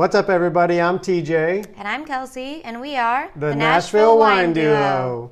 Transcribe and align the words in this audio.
What's 0.00 0.14
up, 0.14 0.30
everybody? 0.30 0.80
I'm 0.80 0.98
TJ. 0.98 1.74
And 1.76 1.86
I'm 1.86 2.06
Kelsey, 2.06 2.64
and 2.64 2.80
we 2.80 2.96
are 2.96 3.30
the, 3.36 3.54
Nashville, 3.54 4.16
Wine 4.16 4.54
Duo. 4.54 5.30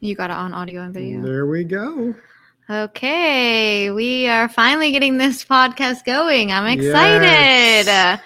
You 0.00 0.14
got 0.14 0.30
it 0.30 0.38
on 0.38 0.54
audio 0.54 0.80
and 0.80 0.94
video. 0.94 1.20
There 1.20 1.44
we 1.44 1.64
go. 1.64 2.14
Okay, 2.70 3.90
we 3.90 4.26
are 4.26 4.48
finally 4.48 4.90
getting 4.90 5.18
this 5.18 5.44
podcast 5.50 6.06
going. 6.06 6.50
I'm 6.50 6.66
excited. 6.66 7.26
Yes. 7.84 8.20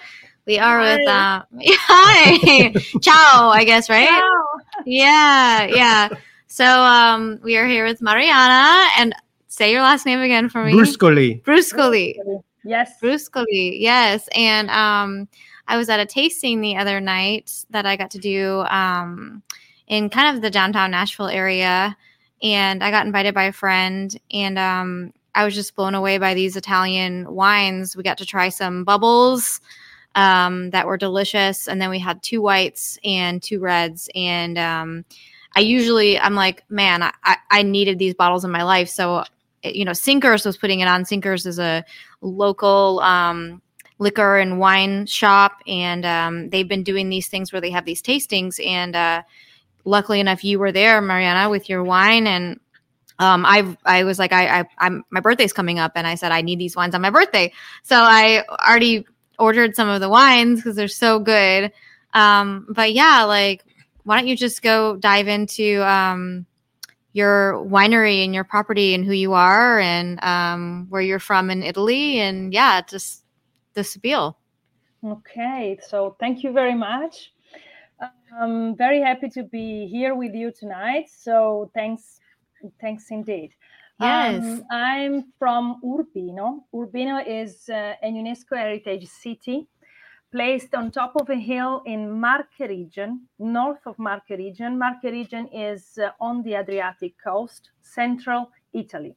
We 0.45 0.59
are 0.59 0.79
with 0.79 1.07
uh, 1.07 1.41
hi, 1.59 2.71
ciao. 3.01 3.49
I 3.49 3.63
guess 3.63 3.89
right. 3.89 4.23
Yeah, 4.85 5.65
yeah. 5.65 6.09
So 6.45 6.65
um, 6.65 7.39
we 7.41 7.57
are 7.57 7.65
here 7.65 7.83
with 7.83 7.99
Mariana, 7.99 8.87
and 8.99 9.15
say 9.47 9.71
your 9.71 9.81
last 9.81 10.05
name 10.05 10.19
again 10.19 10.49
for 10.49 10.63
me. 10.63 10.73
Bruscoli. 10.73 11.41
Bruscoli. 11.41 12.15
Yes. 12.63 12.93
Bruscoli. 13.01 13.77
Yes, 13.79 14.29
and 14.35 14.69
um, 14.69 15.27
I 15.67 15.77
was 15.77 15.89
at 15.89 15.99
a 15.99 16.05
tasting 16.05 16.61
the 16.61 16.77
other 16.77 17.01
night 17.01 17.51
that 17.71 17.87
I 17.87 17.95
got 17.95 18.11
to 18.11 18.19
do 18.19 18.59
um, 18.69 19.41
in 19.87 20.11
kind 20.11 20.35
of 20.35 20.43
the 20.43 20.51
downtown 20.51 20.91
Nashville 20.91 21.27
area, 21.27 21.97
and 22.43 22.83
I 22.83 22.91
got 22.91 23.07
invited 23.07 23.33
by 23.33 23.45
a 23.45 23.51
friend, 23.51 24.15
and 24.31 24.59
um, 24.59 25.11
I 25.33 25.43
was 25.43 25.55
just 25.55 25.75
blown 25.75 25.95
away 25.95 26.19
by 26.19 26.35
these 26.35 26.55
Italian 26.55 27.33
wines. 27.33 27.97
We 27.97 28.03
got 28.03 28.19
to 28.19 28.27
try 28.27 28.49
some 28.49 28.83
bubbles 28.83 29.59
um, 30.15 30.69
that 30.71 30.87
were 30.87 30.97
delicious, 30.97 31.67
and 31.67 31.81
then 31.81 31.89
we 31.89 31.99
had 31.99 32.23
two 32.23 32.41
whites 32.41 32.97
and 33.03 33.43
two 33.43 33.59
reds, 33.59 34.09
and 34.15 34.57
um, 34.57 35.05
I 35.55 35.59
usually 35.59 36.19
I'm 36.19 36.35
like, 36.35 36.63
man, 36.69 37.03
I, 37.03 37.37
I- 37.51 37.63
needed 37.63 37.99
these 37.99 38.13
bottles 38.15 38.43
in 38.45 38.51
my 38.51 38.63
life, 38.63 38.89
so 38.89 39.23
you 39.63 39.83
know, 39.85 39.93
Sinkers 39.93 40.45
was 40.45 40.57
putting 40.57 40.79
it 40.81 40.87
on. 40.87 41.05
Sinkers 41.05 41.45
is 41.45 41.59
a 41.59 41.83
local 42.21 42.99
um, 42.99 43.61
liquor 43.99 44.37
and 44.37 44.59
wine 44.59 45.05
shop, 45.05 45.59
and 45.67 46.05
um, 46.05 46.49
they've 46.49 46.67
been 46.67 46.83
doing 46.83 47.09
these 47.09 47.27
things 47.27 47.51
where 47.51 47.61
they 47.61 47.71
have 47.71 47.85
these 47.85 48.01
tastings. 48.01 48.63
And 48.65 48.95
uh, 48.95 49.23
luckily 49.83 50.19
enough, 50.19 50.43
you 50.43 50.59
were 50.59 50.71
there, 50.71 51.01
Mariana, 51.01 51.49
with 51.49 51.67
your 51.69 51.83
wine, 51.83 52.27
and 52.27 52.59
um, 53.19 53.45
I 53.45 53.75
I 53.85 54.03
was 54.03 54.19
like, 54.19 54.33
I, 54.33 54.59
I 54.61 54.65
I'm 54.77 55.03
my 55.09 55.19
birthday's 55.19 55.53
coming 55.53 55.79
up, 55.79 55.93
and 55.95 56.05
I 56.05 56.15
said 56.15 56.31
I 56.31 56.41
need 56.41 56.59
these 56.59 56.75
wines 56.75 56.93
on 56.95 57.01
my 57.01 57.09
birthday, 57.09 57.51
so 57.83 57.95
I 57.97 58.43
already 58.67 59.05
ordered 59.39 59.75
some 59.75 59.89
of 59.89 60.01
the 60.01 60.09
wines 60.09 60.59
because 60.59 60.75
they're 60.75 60.87
so 60.87 61.19
good. 61.19 61.71
Um, 62.13 62.67
but 62.69 62.93
yeah, 62.93 63.23
like, 63.23 63.63
why 64.03 64.17
don't 64.17 64.27
you 64.27 64.37
just 64.37 64.61
go 64.61 64.95
dive 64.95 65.27
into 65.27 65.83
um, 65.87 66.45
your 67.13 67.65
winery 67.65 68.23
and 68.23 68.33
your 68.33 68.43
property 68.43 68.93
and 68.93 69.05
who 69.05 69.13
you 69.13 69.33
are 69.33 69.79
and 69.79 70.23
um, 70.23 70.87
where 70.89 71.01
you're 71.01 71.19
from 71.19 71.49
in 71.49 71.63
Italy 71.63 72.19
and 72.19 72.53
yeah, 72.53 72.81
just 72.81 73.23
the 73.73 73.83
spiel. 73.83 74.37
Okay. 75.03 75.79
So 75.87 76.15
thank 76.19 76.43
you 76.43 76.51
very 76.51 76.75
much. 76.75 77.31
I'm 78.39 78.75
very 78.75 79.01
happy 79.01 79.29
to 79.29 79.43
be 79.43 79.87
here 79.87 80.13
with 80.15 80.33
you 80.33 80.51
tonight. 80.51 81.05
So 81.09 81.71
thanks, 81.73 82.19
thanks 82.81 83.09
indeed. 83.09 83.53
Yes. 83.99 84.43
Um, 84.43 84.63
I'm 84.71 85.33
from 85.39 85.79
Urbino. 85.83 86.65
Urbino 86.73 87.17
is 87.25 87.69
uh, 87.69 87.93
a 88.03 88.07
UNESCO 88.11 88.57
heritage 88.57 89.07
city 89.07 89.67
placed 90.31 90.75
on 90.75 90.91
top 90.91 91.13
of 91.15 91.29
a 91.29 91.35
hill 91.35 91.81
in 91.85 92.11
Marche 92.19 92.59
region, 92.59 93.27
north 93.39 93.79
of 93.85 93.97
Marche 93.97 94.31
region. 94.31 94.77
Marche 94.77 95.05
region 95.05 95.47
is 95.47 95.97
uh, 95.97 96.09
on 96.19 96.43
the 96.43 96.55
Adriatic 96.55 97.13
coast, 97.23 97.71
central 97.81 98.51
Italy. 98.73 99.15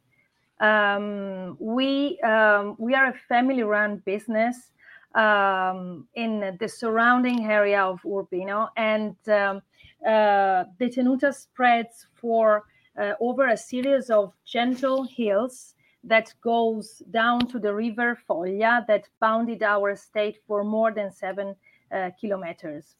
Um, 0.60 1.56
we 1.58 2.20
um, 2.20 2.76
we 2.78 2.94
are 2.94 3.06
a 3.06 3.14
family-run 3.28 4.02
business 4.04 4.70
um, 5.14 6.06
in 6.14 6.56
the 6.60 6.68
surrounding 6.68 7.46
area 7.46 7.82
of 7.82 8.00
Urbino, 8.04 8.68
and 8.76 9.16
um, 9.28 9.62
uh, 10.06 10.64
the 10.78 10.88
Tenuta 10.88 11.34
spreads 11.34 12.06
for 12.14 12.64
uh, 12.98 13.14
over 13.20 13.48
a 13.48 13.56
series 13.56 14.10
of 14.10 14.32
gentle 14.44 15.04
hills 15.04 15.74
that 16.04 16.32
goes 16.42 17.02
down 17.10 17.46
to 17.46 17.58
the 17.58 17.74
river 17.74 18.18
Foglia 18.28 18.86
that 18.86 19.08
bounded 19.20 19.62
our 19.62 19.94
state 19.96 20.38
for 20.46 20.64
more 20.64 20.92
than 20.92 21.12
seven 21.12 21.54
uh, 21.92 22.10
kilometers. 22.20 22.96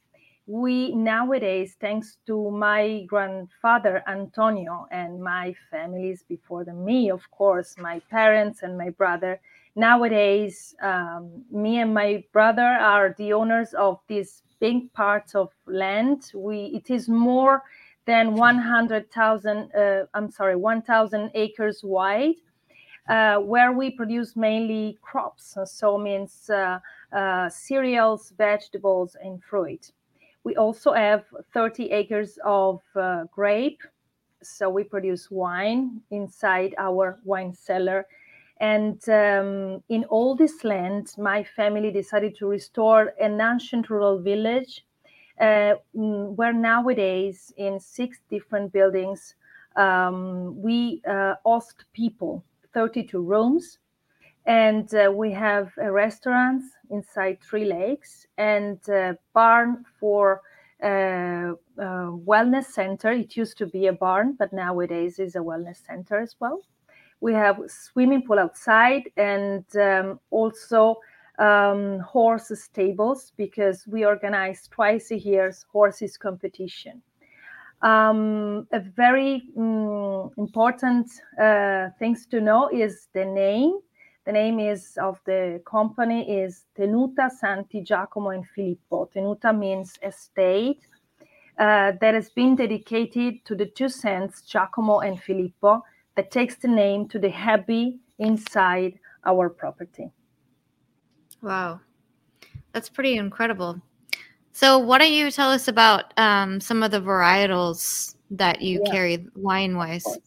We 0.47 0.95
nowadays, 0.95 1.77
thanks 1.79 2.17
to 2.27 2.51
my 2.51 3.05
grandfather 3.07 4.03
Antonio 4.09 4.87
and 4.91 5.23
my 5.23 5.55
families 5.71 6.25
before 6.27 6.65
me, 6.65 7.11
of 7.11 7.31
course, 7.31 7.77
my 7.79 8.01
parents 8.11 8.63
and 8.63 8.79
my 8.79 8.89
brother, 8.89 9.41
nowadays 9.77 10.75
um, 10.83 11.45
me 11.51 11.81
and 11.81 11.93
my 11.93 12.25
brother 12.33 12.63
are 12.63 13.15
the 13.19 13.35
owners 13.35 13.75
of 13.75 14.01
these 14.09 14.43
big 14.59 14.91
parts 14.95 15.35
of 15.35 15.51
land. 15.67 16.31
We 16.35 16.73
it 16.75 16.91
is 16.91 17.11
more 17.11 17.63
than 18.09 18.33
100,000, 18.33 19.71
uh, 19.75 20.07
I'm 20.15 20.31
sorry, 20.31 20.57
1,000 20.57 21.31
acres 21.35 21.85
wide, 21.85 22.37
uh, 23.07 23.37
where 23.37 23.73
we 23.73 23.91
produce 23.91 24.35
mainly 24.35 24.97
crops. 25.03 25.59
So 25.67 25.99
means 25.99 26.49
uh, 26.49 26.79
uh, 27.13 27.51
cereals, 27.51 28.33
vegetables, 28.39 29.15
and 29.23 29.45
fruit. 29.45 29.93
We 30.43 30.57
also 30.57 30.95
have 30.95 31.25
30 31.53 31.91
acres 31.91 32.39
of 32.47 32.81
uh, 32.97 33.25
grape. 33.31 33.83
So 34.43 34.71
we 34.71 34.85
produce 34.85 35.31
wine 35.31 36.01
inside 36.11 36.75
our 36.79 37.19
wine 37.25 37.53
cellar. 37.53 38.07
And 38.59 39.07
um, 39.11 39.83
in 39.91 40.05
all 40.05 40.35
this 40.35 40.65
land, 40.65 41.13
my 41.19 41.45
family 41.45 41.91
decided 41.91 42.37
to 42.37 42.47
restore 42.47 43.13
an 43.21 43.39
ancient 43.39 43.91
rural 43.91 44.19
village 44.19 44.83
uh, 45.41 45.75
mm, 45.97 46.35
where 46.37 46.53
nowadays 46.53 47.53
in 47.57 47.79
six 47.81 48.19
different 48.31 48.73
buildings 48.73 49.35
um, 49.77 50.61
we 50.61 51.01
uh, 51.09 51.35
host 51.45 51.85
people 51.93 52.45
32 52.75 53.21
rooms. 53.21 53.79
And 54.47 54.93
uh, 54.95 55.13
we 55.13 55.31
have 55.33 55.73
a 55.79 55.91
restaurant 55.91 56.63
inside 56.91 57.39
three 57.43 57.67
lakes 57.67 58.27
and 58.39 58.79
a 58.89 59.19
barn 59.35 59.85
for 60.01 60.41
uh, 60.83 60.87
uh, 60.87 62.11
wellness 62.31 62.67
center. 62.67 63.11
It 63.11 63.37
used 63.37 63.59
to 63.59 63.67
be 63.67 63.89
a 63.89 63.93
barn 63.93 64.37
but 64.39 64.53
nowadays 64.53 65.19
is 65.19 65.37
a 65.37 65.41
wellness 65.41 65.85
center 65.87 66.19
as 66.21 66.35
well. 66.41 66.63
We 67.21 67.35
have 67.35 67.59
swimming 67.67 68.23
pool 68.23 68.39
outside 68.39 69.11
and 69.17 69.65
um, 69.77 70.21
also 70.31 71.01
um, 71.39 72.01
horse 72.01 72.51
stables 72.55 73.33
because 73.37 73.87
we 73.87 74.05
organize 74.05 74.69
twice 74.71 75.11
a 75.11 75.19
year 75.19 75.53
horses 75.73 76.17
competition. 76.17 77.03
Um, 77.81 78.67
a 78.73 78.81
very 78.81 79.45
mm, 79.57 80.33
important 80.37 81.09
uh, 81.41 81.91
things 81.99 82.27
to 82.27 82.41
know 82.41 82.69
is 82.69 83.09
the 83.15 83.25
name. 83.25 83.79
The 84.27 84.33
name 84.33 84.59
is 84.59 84.99
of 85.01 85.21
the 85.25 85.63
company 85.65 86.41
is 86.43 86.67
Tenuta 86.77 87.31
Santi 87.31 87.83
Giacomo 87.83 88.31
and 88.31 88.47
Filippo. 88.47 89.09
Tenuta 89.15 89.57
means 89.57 89.97
estate 90.03 90.87
uh, 91.59 91.93
that 92.01 92.15
has 92.15 92.31
been 92.31 92.57
dedicated 92.57 93.45
to 93.45 93.55
the 93.55 93.67
two 93.67 93.89
saints 93.89 94.43
Giacomo 94.43 94.99
and 94.99 95.21
Filippo 95.23 95.83
that 96.17 96.31
takes 96.31 96.57
the 96.57 96.69
name 96.69 97.09
to 97.09 97.19
the 97.19 97.33
abbey 97.33 98.01
inside 98.19 98.99
our 99.25 99.49
property. 99.49 100.11
Wow. 101.43 101.81
That's 102.73 102.89
pretty 102.89 103.17
incredible. 103.17 103.81
So, 104.53 104.79
why 104.79 104.99
don't 104.99 105.13
you 105.13 105.31
tell 105.31 105.51
us 105.51 105.69
about 105.69 106.13
um, 106.19 106.61
some 106.61 106.83
of 106.83 106.91
the 106.91 107.01
varietals 107.01 108.17
that 108.31 108.61
you 108.61 108.81
Yeah. 108.81 108.91
carry 108.91 109.27
wine 109.37 109.77
wise? 109.77 110.19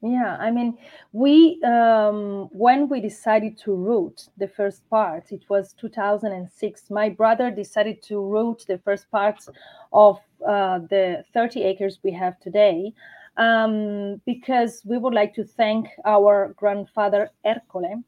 Yeah, 0.00 0.36
I 0.38 0.50
mean, 0.50 0.76
we 1.12 1.62
um, 1.64 2.48
when 2.52 2.88
we 2.88 3.00
decided 3.00 3.56
to 3.64 3.74
root 3.74 4.28
the 4.36 4.48
first 4.48 4.88
part, 4.90 5.32
it 5.32 5.44
was 5.48 5.72
2006. 5.74 6.90
My 6.90 7.08
brother 7.08 7.50
decided 7.50 8.02
to 8.04 8.20
root 8.20 8.64
the 8.68 8.78
first 8.78 9.10
parts 9.10 9.48
of 9.92 10.18
uh, 10.46 10.80
the 10.90 11.24
30 11.32 11.62
acres 11.62 12.00
we 12.02 12.12
have 12.12 12.38
today 12.40 12.92
um, 13.38 14.20
because 14.26 14.82
we 14.84 14.98
would 14.98 15.14
like 15.14 15.34
to 15.34 15.44
thank 15.44 15.88
our 16.04 16.54
grandfather 16.56 17.30
Ercole 17.46 18.02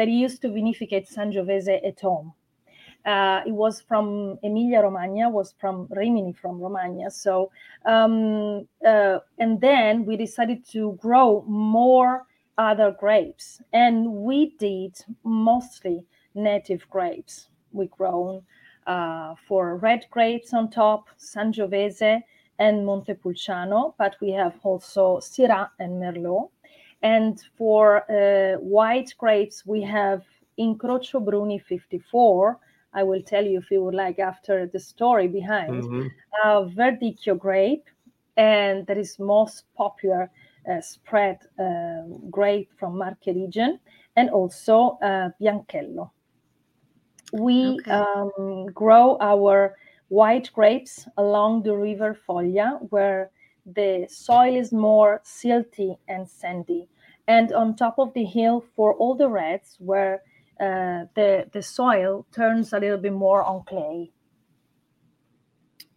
that 0.00 0.08
he 0.08 0.14
used 0.14 0.40
to 0.40 0.48
vinificate 0.48 1.06
Sangiovese 1.14 1.86
at 1.86 2.00
home. 2.00 2.32
Uh, 3.04 3.42
it 3.46 3.52
was 3.52 3.82
from 3.82 4.38
Emilia 4.42 4.80
Romagna, 4.80 5.28
was 5.28 5.54
from 5.60 5.86
Rimini, 5.90 6.32
from 6.32 6.58
Romagna. 6.58 7.10
So, 7.10 7.50
um, 7.84 8.66
uh, 8.86 9.18
and 9.38 9.60
then 9.60 10.06
we 10.06 10.16
decided 10.16 10.66
to 10.72 10.98
grow 11.02 11.44
more 11.46 12.26
other 12.56 12.96
grapes, 12.98 13.60
and 13.74 14.10
we 14.10 14.54
did 14.58 14.96
mostly 15.22 16.02
native 16.34 16.88
grapes. 16.88 17.48
We 17.72 17.88
grown 17.88 18.40
uh, 18.86 19.34
for 19.46 19.76
red 19.76 20.06
grapes 20.10 20.54
on 20.54 20.70
top, 20.70 21.10
Sangiovese, 21.18 22.22
and 22.58 22.86
Montepulciano, 22.86 23.94
but 23.98 24.16
we 24.22 24.30
have 24.30 24.54
also 24.62 25.18
Syrah 25.18 25.68
and 25.78 26.00
Merlot. 26.00 26.48
And 27.02 27.40
for 27.56 28.10
uh, 28.10 28.58
white 28.60 29.14
grapes, 29.18 29.64
we 29.66 29.82
have 29.82 30.24
Incrocio 30.58 31.24
Bruni 31.24 31.58
54. 31.58 32.58
I 32.92 33.02
will 33.04 33.22
tell 33.22 33.44
you 33.44 33.58
if 33.58 33.70
you 33.70 33.82
would 33.84 33.94
like 33.94 34.18
after 34.18 34.66
the 34.66 34.78
story 34.80 35.28
behind. 35.28 35.88
Mhm. 35.88 36.10
Uh, 36.44 36.62
Verdicchio 36.64 37.38
grape, 37.38 37.88
and 38.36 38.86
that 38.86 38.98
is 38.98 39.18
most 39.18 39.64
popular 39.74 40.30
uh, 40.70 40.80
spread 40.80 41.38
uh, 41.58 42.02
grape 42.30 42.70
from 42.78 42.98
Marche 42.98 43.26
region, 43.28 43.80
and 44.16 44.30
also 44.30 44.98
uh, 45.02 45.30
Bianchello. 45.40 46.10
We 47.32 47.84
Okay. 47.84 47.90
um, 47.90 48.66
grow 48.72 49.16
our 49.20 49.76
white 50.08 50.50
grapes 50.52 51.08
along 51.16 51.62
the 51.62 51.76
river 51.76 52.14
Foglia, 52.14 52.78
where 52.90 53.30
the 53.74 54.06
soil 54.08 54.56
is 54.56 54.72
more 54.72 55.20
silty 55.24 55.96
and 56.08 56.28
sandy, 56.28 56.88
and 57.26 57.52
on 57.52 57.76
top 57.76 57.98
of 57.98 58.12
the 58.14 58.24
hill 58.24 58.64
for 58.74 58.94
all 58.94 59.14
the 59.14 59.28
reds, 59.28 59.76
where 59.78 60.22
uh, 60.60 61.06
the 61.14 61.48
the 61.52 61.62
soil 61.62 62.26
turns 62.32 62.72
a 62.72 62.78
little 62.78 62.98
bit 62.98 63.12
more 63.12 63.42
on 63.42 63.64
clay. 63.64 64.10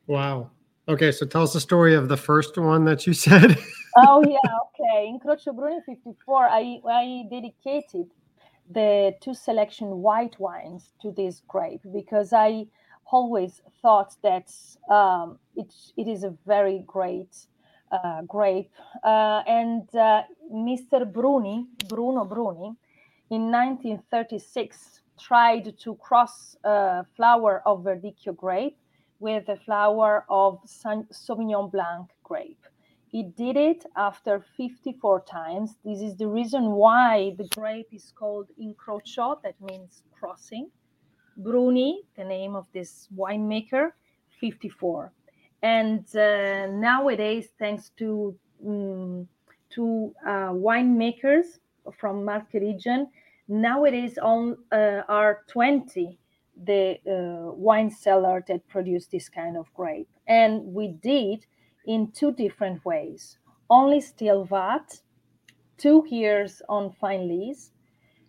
Wow. 0.07 0.51
Okay, 0.87 1.13
so 1.13 1.25
tell 1.25 1.43
us 1.43 1.53
the 1.53 1.61
story 1.61 1.95
of 1.95 2.09
the 2.09 2.17
first 2.17 2.57
one 2.57 2.83
that 2.85 3.07
you 3.07 3.13
said. 3.27 3.57
oh 3.97 4.23
yeah, 4.27 4.37
okay. 4.67 5.11
Incrocio 5.13 5.55
Bruni 5.55 5.79
54, 5.85 6.47
I, 6.47 6.79
I 6.89 7.23
dedicated 7.29 8.07
the 8.69 9.13
two 9.21 9.33
selection 9.33 9.87
white 10.01 10.39
wines 10.39 10.91
to 11.01 11.11
this 11.11 11.41
grape 11.47 11.81
because 11.93 12.33
I 12.33 12.65
always 13.11 13.61
thought 13.81 14.15
that 14.23 14.51
um, 14.89 15.39
it, 15.55 15.73
it 15.97 16.07
is 16.07 16.23
a 16.23 16.35
very 16.45 16.83
great 16.85 17.47
uh, 17.93 18.21
grape. 18.23 18.71
Uh, 19.03 19.41
and 19.47 19.87
uh, 19.95 20.23
Mr. 20.51 21.11
Bruni, 21.11 21.67
Bruno 21.87 22.25
Bruni, 22.25 22.75
in 23.29 23.51
1936 23.51 25.01
tried 25.19 25.77
to 25.79 25.95
cross 25.95 26.55
uh, 26.63 27.03
flower 27.15 27.61
of 27.65 27.83
Verdicchio 27.83 28.35
grape 28.35 28.77
with 29.19 29.45
the 29.45 29.55
flower 29.57 30.25
of 30.29 30.59
Sauvignon 30.65 31.71
Blanc 31.71 32.09
grape. 32.23 32.65
He 33.07 33.23
did 33.23 33.55
it 33.57 33.85
after 33.95 34.43
54 34.57 35.21
times. 35.21 35.75
This 35.85 36.01
is 36.01 36.17
the 36.17 36.27
reason 36.27 36.71
why 36.71 37.35
the 37.37 37.47
grape 37.49 37.89
is 37.91 38.11
called 38.15 38.47
Incrocio, 38.59 39.41
that 39.43 39.55
means 39.61 40.01
crossing. 40.19 40.69
Bruni, 41.37 42.01
the 42.17 42.23
name 42.23 42.55
of 42.55 42.65
this 42.73 43.07
winemaker, 43.15 43.91
54. 44.39 45.11
And 45.63 46.05
uh, 46.15 46.67
nowadays, 46.67 47.47
thanks 47.57 47.89
to 47.97 48.35
um, 48.65 49.27
to 49.71 50.13
uh, 50.25 50.51
winemakers 50.51 51.59
from 51.97 52.23
Marche 52.23 52.53
region, 52.53 53.07
nowadays 53.47 54.17
on 54.17 54.57
uh, 54.71 55.01
are 55.07 55.43
20 55.47 56.19
the 56.65 56.97
uh, 57.07 57.51
wine 57.53 57.89
cellar 57.89 58.43
that 58.47 58.67
produce 58.67 59.07
this 59.07 59.29
kind 59.29 59.57
of 59.57 59.73
grape. 59.73 60.09
And 60.27 60.63
we 60.65 60.89
did 60.89 61.45
in 61.85 62.11
two 62.11 62.31
different 62.31 62.85
ways. 62.85 63.39
Only 63.69 64.01
still 64.01 64.43
vat, 64.43 65.01
two 65.77 66.05
years 66.09 66.61
on 66.69 66.91
fine 66.91 67.27
lees, 67.27 67.71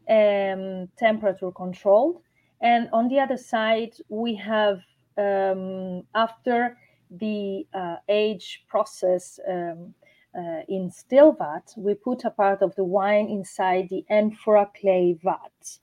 um, 0.08 0.88
temperature 0.96 1.50
controlled. 1.52 2.22
And 2.62 2.88
on 2.92 3.08
the 3.08 3.20
other 3.20 3.36
side, 3.36 3.92
we 4.08 4.34
have 4.36 4.80
um, 5.18 6.04
after 6.14 6.78
the 7.18 7.66
uh, 7.74 7.96
age 8.08 8.64
process 8.68 9.38
um, 9.48 9.94
uh, 10.36 10.60
in 10.68 10.90
still 10.90 11.32
vat, 11.32 11.72
we 11.76 11.94
put 11.94 12.24
a 12.24 12.30
part 12.30 12.62
of 12.62 12.74
the 12.74 12.84
wine 12.84 13.28
inside 13.28 13.88
the 13.88 14.04
amphora 14.10 14.70
clay 14.78 15.18
vat. 15.22 15.78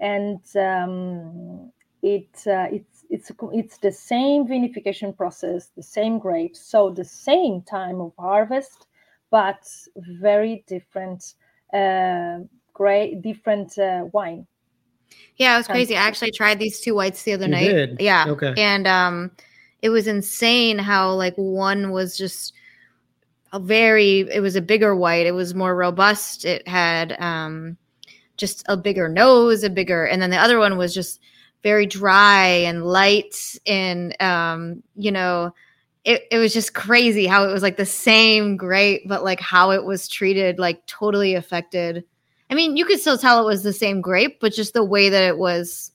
And 0.00 0.40
um, 0.56 1.72
it, 2.02 2.28
uh, 2.46 2.66
it's, 2.72 3.04
it's, 3.10 3.30
it's 3.52 3.78
the 3.78 3.92
same 3.92 4.46
vinification 4.46 5.16
process, 5.16 5.68
the 5.76 5.82
same 5.82 6.18
grapes, 6.18 6.60
so 6.60 6.90
the 6.90 7.04
same 7.04 7.62
time 7.62 8.00
of 8.00 8.12
harvest, 8.18 8.86
but 9.30 9.62
very 9.96 10.64
different, 10.66 11.34
uh, 11.72 12.40
great, 12.72 13.22
different 13.22 13.78
uh, 13.78 14.06
wine. 14.12 14.46
Yeah, 15.36 15.54
it 15.54 15.58
was 15.58 15.66
crazy. 15.66 15.96
I 15.96 16.02
actually 16.02 16.30
tried 16.30 16.58
these 16.58 16.80
two 16.80 16.94
whites 16.94 17.22
the 17.22 17.32
other 17.32 17.46
You 17.46 17.50
night. 17.52 17.68
did? 17.68 17.96
Yeah. 18.00 18.24
Okay. 18.28 18.54
And 18.56 18.86
um 18.86 19.30
it 19.84 19.90
was 19.90 20.06
insane 20.06 20.78
how 20.78 21.12
like 21.12 21.34
one 21.36 21.90
was 21.90 22.16
just 22.16 22.54
a 23.52 23.60
very 23.60 24.20
it 24.20 24.40
was 24.40 24.56
a 24.56 24.62
bigger 24.62 24.96
white. 24.96 25.26
It 25.26 25.34
was 25.34 25.54
more 25.54 25.76
robust. 25.76 26.46
It 26.46 26.66
had 26.66 27.14
um 27.20 27.76
just 28.38 28.64
a 28.66 28.78
bigger 28.78 29.10
nose, 29.10 29.62
a 29.62 29.68
bigger 29.68 30.06
and 30.06 30.22
then 30.22 30.30
the 30.30 30.38
other 30.38 30.58
one 30.58 30.78
was 30.78 30.94
just 30.94 31.20
very 31.62 31.84
dry 31.84 32.46
and 32.46 32.86
light 32.86 33.58
and 33.66 34.20
um 34.22 34.82
you 34.96 35.12
know 35.12 35.54
it, 36.06 36.22
it 36.30 36.38
was 36.38 36.54
just 36.54 36.72
crazy 36.72 37.26
how 37.26 37.46
it 37.46 37.52
was 37.52 37.62
like 37.62 37.76
the 37.76 37.84
same 37.84 38.56
grape 38.56 39.02
but 39.06 39.22
like 39.22 39.40
how 39.40 39.70
it 39.70 39.84
was 39.84 40.08
treated 40.08 40.58
like 40.58 40.84
totally 40.86 41.34
affected 41.34 42.04
I 42.50 42.54
mean, 42.54 42.76
you 42.76 42.84
could 42.84 43.00
still 43.00 43.18
tell 43.18 43.42
it 43.42 43.50
was 43.50 43.62
the 43.62 43.72
same 43.72 44.00
grape, 44.00 44.38
but 44.38 44.52
just 44.52 44.74
the 44.74 44.84
way 44.84 45.08
that 45.08 45.22
it 45.22 45.38
was 45.38 45.90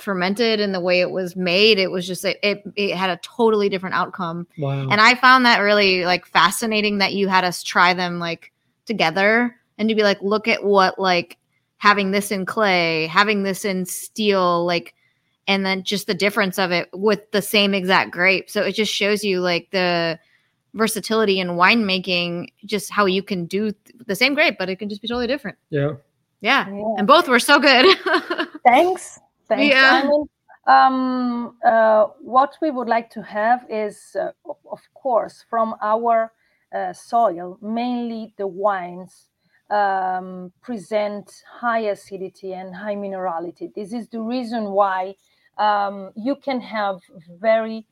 fermented 0.00 0.60
and 0.60 0.74
the 0.74 0.80
way 0.80 1.00
it 1.00 1.10
was 1.10 1.36
made, 1.36 1.78
it 1.78 1.90
was 1.90 2.06
just 2.06 2.24
it 2.24 2.38
it, 2.42 2.62
it 2.76 2.96
had 2.96 3.10
a 3.10 3.18
totally 3.18 3.68
different 3.68 3.94
outcome. 3.94 4.46
Wow. 4.58 4.88
And 4.88 5.00
I 5.00 5.14
found 5.14 5.44
that 5.46 5.58
really 5.58 6.04
like 6.04 6.26
fascinating 6.26 6.98
that 6.98 7.14
you 7.14 7.28
had 7.28 7.44
us 7.44 7.62
try 7.62 7.94
them 7.94 8.18
like 8.18 8.52
together 8.86 9.56
and 9.78 9.88
to 9.88 9.94
be 9.94 10.02
like, 10.02 10.20
look 10.22 10.48
at 10.48 10.64
what 10.64 10.98
like 10.98 11.36
having 11.78 12.10
this 12.10 12.30
in 12.30 12.46
clay, 12.46 13.06
having 13.06 13.42
this 13.42 13.64
in 13.64 13.86
steel, 13.86 14.64
like 14.64 14.94
and 15.46 15.64
then 15.64 15.82
just 15.82 16.06
the 16.06 16.14
difference 16.14 16.58
of 16.58 16.72
it 16.72 16.88
with 16.92 17.30
the 17.30 17.42
same 17.42 17.74
exact 17.74 18.10
grape. 18.10 18.50
So 18.50 18.62
it 18.62 18.72
just 18.72 18.92
shows 18.92 19.24
you 19.24 19.40
like 19.40 19.70
the 19.70 20.18
versatility 20.74 21.40
in 21.40 21.48
winemaking, 21.48 22.48
just 22.66 22.90
how 22.90 23.06
you 23.06 23.22
can 23.22 23.46
do 23.46 23.72
the 24.06 24.14
same 24.14 24.34
grape, 24.34 24.56
but 24.58 24.68
it 24.68 24.76
can 24.76 24.88
just 24.88 25.00
be 25.00 25.08
totally 25.08 25.26
different. 25.26 25.56
yeah. 25.70 25.92
Yeah. 26.40 26.68
Yeah. 26.68 26.94
And 26.98 27.06
both 27.06 27.26
were 27.26 27.40
so 27.40 27.58
good. 27.58 27.98
Thanks. 28.64 29.18
Thanks. 29.48 29.74
Yeah. 29.74 30.02
I 30.02 30.06
mean, 30.06 30.24
um, 30.66 31.56
uh, 31.64 32.06
what 32.20 32.56
we 32.60 32.70
would 32.70 32.88
like 32.88 33.10
to 33.10 33.22
have 33.22 33.64
is, 33.70 34.16
uh, 34.20 34.30
of, 34.70 34.80
course, 34.94 35.44
from 35.48 35.74
our 35.80 36.32
uh, 36.74 36.92
soil, 36.92 37.58
mainly 37.62 38.34
the 38.36 38.46
wines 38.46 39.30
um, 39.70 40.52
present 40.62 41.42
high 41.50 41.80
acidity 41.80 42.52
and 42.52 42.74
high 42.74 42.96
minerality. 42.96 43.72
This 43.74 43.92
is 43.92 44.08
the 44.08 44.20
reason 44.20 44.72
why 44.72 45.14
um, 45.56 46.10
you 46.14 46.36
can 46.36 46.60
have 46.60 47.00
very 47.40 47.86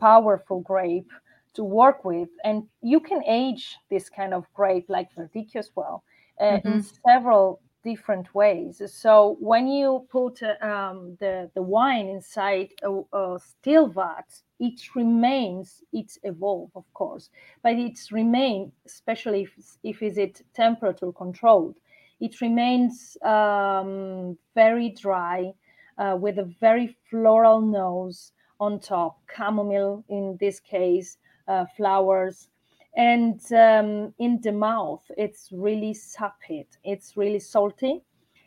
powerful 0.00 0.60
grape 0.60 1.10
to 1.54 1.64
work 1.64 2.04
with, 2.04 2.30
and 2.44 2.64
you 2.80 2.98
can 2.98 3.22
age 3.26 3.76
this 3.90 4.08
kind 4.08 4.32
of 4.32 4.46
grape 4.54 4.86
like 4.88 5.14
Verdicchio 5.14 5.56
as 5.56 5.70
well 5.74 6.02
uh, 6.40 6.58
in 6.64 6.82
several 7.06 7.60
different 7.82 8.34
ways. 8.34 8.82
So 8.86 9.36
when 9.40 9.66
you 9.66 10.06
put 10.10 10.42
um, 10.62 11.16
the 11.20 11.50
the 11.54 11.62
wine 11.62 12.08
inside 12.08 12.70
a, 12.82 13.02
a 13.16 13.38
still 13.38 13.88
vat, 13.88 14.28
it 14.60 14.80
remains. 14.94 15.82
It's 15.92 16.18
evolve, 16.22 16.70
of 16.74 16.84
course, 16.94 17.30
but 17.62 17.72
it's 17.72 18.12
remain, 18.12 18.72
especially 18.86 19.42
if 19.42 19.52
if 19.82 20.02
is 20.02 20.18
it 20.18 20.42
temperature 20.54 21.12
controlled. 21.12 21.76
It 22.20 22.40
remains 22.40 23.16
um, 23.22 24.38
very 24.54 24.90
dry, 24.90 25.52
uh, 25.98 26.16
with 26.20 26.38
a 26.38 26.48
very 26.60 26.96
floral 27.10 27.60
nose 27.60 28.32
on 28.60 28.78
top, 28.78 29.18
chamomile 29.36 30.04
in 30.08 30.36
this 30.38 30.60
case, 30.60 31.18
uh, 31.48 31.64
flowers 31.76 32.48
and 32.96 33.40
um, 33.52 34.14
in 34.18 34.40
the 34.42 34.52
mouth 34.52 35.02
it's 35.16 35.50
really 35.52 35.94
sapid. 35.94 36.66
It's 36.84 37.16
really 37.16 37.40
salty. 37.40 38.02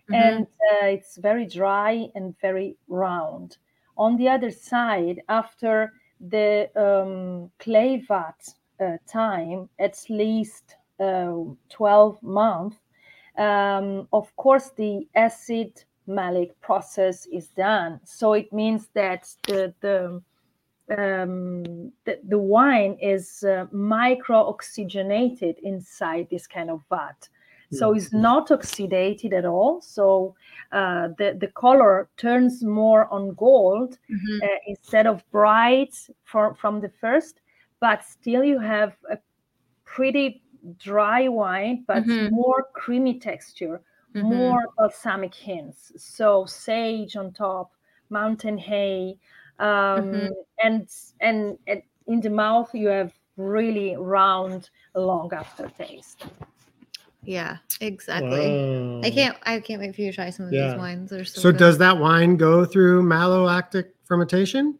Mhm. 0.10 0.16
and 0.16 0.48
uh, 0.72 0.86
it's 0.86 1.18
very 1.18 1.46
dry 1.48 2.10
and 2.16 2.36
very 2.40 2.78
round. 2.88 3.58
On 3.98 4.18
the 4.18 4.30
other 4.30 4.52
side 4.52 5.22
after 5.30 5.94
the 6.30 6.70
um, 6.76 7.50
clay 7.60 7.98
vat 8.08 8.54
uh, 8.80 8.98
time 9.08 9.70
at 9.80 9.98
least 10.10 10.76
uh, 11.00 11.34
12 11.70 12.22
months 12.24 12.78
um, 13.38 14.08
of 14.14 14.36
course 14.36 14.72
the 14.78 15.08
acid 15.16 15.84
malic 16.08 16.60
process 16.62 17.26
is 17.28 17.50
done. 17.50 18.00
So 18.06 18.34
it 18.34 18.54
means 18.54 18.88
that 18.94 19.28
the 19.48 19.74
the 19.82 20.22
um, 20.90 21.92
the, 22.06 22.20
the 22.28 22.38
wine 22.38 22.98
is 23.02 23.44
uh, 23.44 23.66
micro 23.72 24.38
oxygenated 24.38 25.58
inside 25.64 26.28
this 26.30 26.48
kind 26.48 26.70
of 26.70 26.82
vat. 26.90 27.30
So 27.72 27.94
it's 27.94 28.14
not 28.14 28.50
oxidated 28.50 29.34
at 29.34 29.44
all. 29.46 29.82
So 29.82 30.36
uh, 30.72 31.10
the, 31.18 31.36
the 31.38 31.48
color 31.48 32.08
turns 32.16 32.64
more 32.64 33.12
on 33.12 33.34
gold 33.34 33.98
Mhm. 34.10 34.44
uh, 34.44 34.48
instead 34.68 35.08
of 35.08 35.30
bright 35.32 35.94
for, 36.24 36.54
from 36.56 36.80
the 36.82 36.90
first. 37.02 37.42
but 37.82 38.04
still 38.04 38.44
you 38.44 38.58
have 38.60 38.96
a 39.12 39.18
pretty 39.84 40.42
dry 40.80 41.28
wine, 41.28 41.84
but 41.88 42.04
Mhm. 42.06 42.32
more 42.32 42.68
creamy 42.74 43.20
texture, 43.20 43.82
Mhm. 44.14 44.30
more 44.30 44.62
balsamic 44.78 45.36
hints. 45.36 45.92
So 45.98 46.46
sage 46.46 47.16
on 47.18 47.34
top, 47.34 47.72
mountain 48.10 48.58
hay, 48.58 49.18
um, 49.60 50.12
Mhm. 50.12 50.30
and, 50.64 50.90
and 51.22 51.58
and 51.68 51.82
in 52.08 52.22
the 52.22 52.30
mouth 52.30 52.70
you 52.74 52.88
have 52.88 53.14
really 53.38 53.96
round, 53.96 54.70
long 54.96 55.34
aftertaste. 55.34 56.26
Yeah, 57.24 57.58
exactly. 57.82 59.00
I 59.04 59.12
can't. 59.12 59.38
I 59.44 59.60
can't 59.60 59.82
wait 59.82 59.96
for 59.96 60.02
you 60.02 60.12
to 60.12 60.16
try 60.16 60.30
some 60.30 60.48
of 60.48 60.54
Yeah. 60.54 60.68
these 60.68 60.78
wines. 60.78 61.10
They're 61.10 61.26
so. 61.26 61.42
So 61.42 61.52
good. 61.52 61.60
does 61.60 61.78
that 61.80 61.98
wine 61.98 62.38
go 62.38 62.66
through 62.66 63.04
malolactic 63.04 63.92
fermentation? 64.04 64.78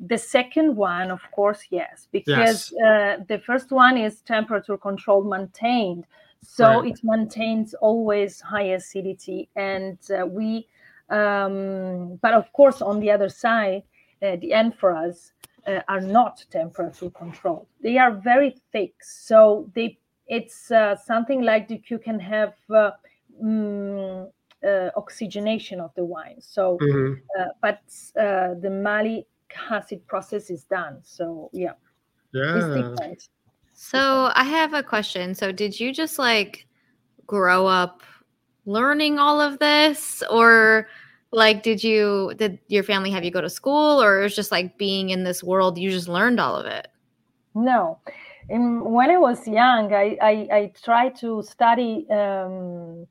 The 0.00 0.16
second 0.16 0.76
one, 0.76 1.10
of 1.10 1.20
course, 1.30 1.64
yes, 1.70 2.08
because 2.10 2.72
uh, 2.72 3.18
the 3.28 3.38
first 3.44 3.70
one 3.70 3.98
is 3.98 4.22
temperature 4.22 4.78
controlled, 4.78 5.28
maintained. 5.28 6.06
So 6.42 6.64
Right. 6.80 6.92
it 6.92 7.00
maintains 7.04 7.74
always 7.74 8.40
high 8.40 8.72
acidity. 8.72 9.50
And 9.56 9.98
uh, 10.10 10.24
we, 10.24 10.66
um, 11.10 12.16
but 12.22 12.32
of 12.32 12.50
course, 12.54 12.80
on 12.80 12.98
the 13.00 13.10
other 13.10 13.28
side, 13.28 13.82
uh, 14.22 14.36
the 14.36 14.50
amphoras 14.50 15.32
uh, 15.66 15.80
are 15.88 16.00
not 16.00 16.44
temperature 16.50 17.10
controlled. 17.10 17.66
They 17.82 17.98
are 17.98 18.12
very 18.12 18.56
thick. 18.72 18.94
So 19.02 19.70
they, 19.74 19.98
it's 20.26 20.70
uh, 20.70 20.96
something 20.96 21.42
like 21.42 21.68
that 21.68 21.90
you 21.90 21.98
can 21.98 22.18
have 22.18 22.54
uh, 22.74 22.92
mm, 23.42 24.30
uh, 24.66 24.90
oxygenation 24.96 25.80
of 25.80 25.92
the 25.94 26.04
wine. 26.04 26.40
So 26.40 26.78
uh, 27.38 27.44
but 27.62 27.80
uh, 28.18 28.54
the 28.60 28.70
malic 28.70 29.26
acid 29.70 30.06
process 30.06 30.50
is 30.50 30.64
done. 30.64 30.98
So 31.02 31.50
yeah, 31.52 31.72
it's 32.32 32.66
Yeah. 32.66 32.82
different. 32.82 33.28
So 33.72 34.30
I 34.34 34.44
have 34.44 34.74
a 34.74 34.82
question. 34.82 35.34
So 35.34 35.52
did 35.52 35.78
you 35.78 35.92
just 35.92 36.18
like 36.18 36.66
grow 37.26 37.66
up 37.66 38.02
learning 38.66 39.18
all 39.18 39.40
of 39.40 39.58
this 39.58 40.22
or 40.30 40.88
like 41.32 41.62
did 41.62 41.82
you 41.82 42.32
did 42.36 42.58
your 42.68 42.82
family 42.82 43.10
have 43.10 43.24
you 43.24 43.30
go 43.30 43.40
to 43.40 43.50
school 43.50 44.02
or 44.02 44.20
it 44.20 44.22
was 44.22 44.34
just 44.34 44.50
like 44.50 44.76
being 44.78 45.10
in 45.10 45.24
this 45.24 45.42
world 45.42 45.78
you 45.78 45.90
just 45.90 46.08
learned 46.08 46.40
all 46.40 46.56
of 46.56 46.66
it? 46.66 46.88
No, 47.54 47.98
when 48.48 49.10
I 49.10 49.18
was 49.18 49.46
young, 49.46 49.92
I, 49.92 50.16
I, 50.22 50.48
I 50.52 50.72
tried 50.82 51.16
to 51.16 51.42
study 51.42 52.06
um, 52.10 53.06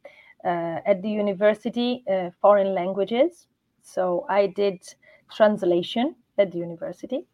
uh, 0.45 0.79
at 0.85 1.01
the 1.01 1.09
university 1.09 2.03
uh, 2.09 2.29
foreign 2.41 2.73
languages. 2.73 3.47
So 3.81 4.25
I 4.29 4.47
did 4.47 4.81
translation 5.33 6.15
at 6.37 6.51
the 6.51 6.57
university 6.57 7.25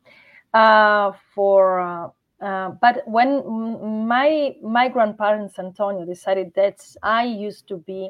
uh, 0.54 1.12
for. 1.34 1.80
Uh, 1.80 2.10
uh, 2.42 2.72
but 2.82 3.02
when 3.08 4.08
my 4.08 4.56
my 4.62 4.90
grandparents 4.90 5.58
Antonio 5.58 6.06
decided 6.06 6.52
that 6.56 6.86
I 7.02 7.24
used 7.24 7.68
to 7.70 7.78
be, 7.78 8.10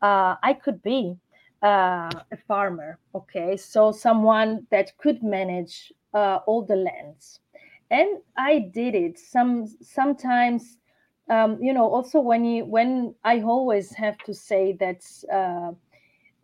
uh, 0.00 0.36
I 0.42 0.54
could 0.54 0.82
be 0.82 1.16
uh, 1.64 2.10
a 2.32 2.38
farmer. 2.48 3.00
Okay, 3.16 3.56
so 3.58 3.92
someone 3.92 4.66
that 4.72 4.98
could 4.98 5.22
manage 5.24 5.92
uh, 6.14 6.40
all 6.46 6.64
the 6.64 6.76
lands. 6.76 7.40
And 7.90 8.18
i 8.38 8.60
did 8.74 8.96
it. 8.96 9.18
Some 9.18 9.66
sometimes 9.82 10.78
um, 11.30 11.58
you 11.62 11.74
know 11.74 11.88
also 11.88 12.20
when 12.20 12.44
you 12.44 12.66
when 12.66 13.14
i 13.24 13.40
always 13.42 13.94
have 13.94 14.18
to 14.20 14.34
say 14.34 14.74
that 14.80 15.02
uh, 15.32 15.72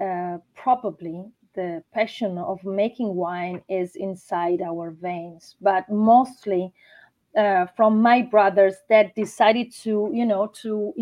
uh, 0.05 0.39
probably 0.55 1.25
the 1.55 1.83
passion 1.95 2.39
of 2.39 2.65
making 2.65 3.15
wine 3.15 3.63
is 3.69 3.97
inside 3.97 4.63
our 4.63 4.93
veins. 4.93 5.57
But 5.61 5.89
mostly 5.91 6.73
uh, 7.37 7.67
from 7.77 8.03
my 8.03 8.23
brothers 8.23 8.77
that 8.91 9.15
decided 9.15 9.73
to 9.85 10.11
you 10.13 10.27
know 10.27 10.49
to 10.63 10.95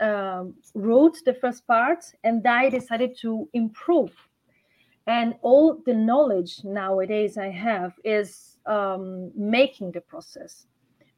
um, 0.00 0.54
wrote 0.74 1.18
the 1.24 1.34
first 1.34 1.66
part 1.66 2.04
and 2.24 2.46
i 2.46 2.68
decided 2.68 3.16
to 3.18 3.48
improve. 3.52 4.12
And 5.06 5.36
all 5.40 5.80
the 5.86 5.94
knowledge 5.94 6.64
nowadays 6.64 7.38
i 7.38 7.48
have 7.48 7.92
is 8.04 8.58
um, 8.66 9.30
making 9.34 9.92
the 9.92 10.00
process. 10.00 10.66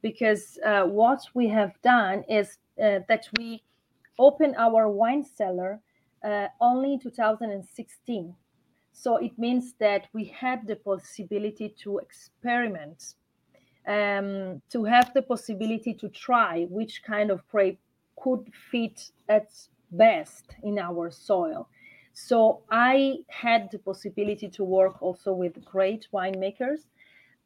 Because 0.02 0.58
uh, 0.64 0.84
what 0.84 1.20
we 1.34 1.48
have 1.48 1.72
done 1.82 2.24
is 2.28 2.58
uh, 2.82 3.00
that 3.08 3.28
we 3.36 3.62
opened 4.18 4.54
our 4.56 4.88
wine 4.88 5.24
cellar 5.24 5.80
uh, 6.24 6.46
only 6.60 6.94
in 6.94 7.00
2016 7.00 8.34
so 8.92 9.16
it 9.16 9.38
means 9.38 9.74
that 9.78 10.08
we 10.12 10.24
had 10.24 10.66
the 10.66 10.76
possibility 10.76 11.74
to 11.82 11.98
experiment 11.98 13.14
um, 13.86 14.60
to 14.68 14.84
have 14.84 15.12
the 15.14 15.22
possibility 15.22 15.94
to 15.94 16.08
try 16.10 16.66
which 16.68 17.02
kind 17.02 17.30
of 17.30 17.46
grape 17.48 17.80
could 18.22 18.50
fit 18.70 19.10
at 19.28 19.50
best 19.90 20.54
in 20.62 20.78
our 20.78 21.10
soil 21.10 21.68
so 22.12 22.62
I 22.70 23.18
had 23.28 23.70
the 23.70 23.78
possibility 23.78 24.48
to 24.50 24.64
work 24.64 25.00
also 25.00 25.32
with 25.32 25.64
great 25.64 26.08
winemakers 26.12 26.80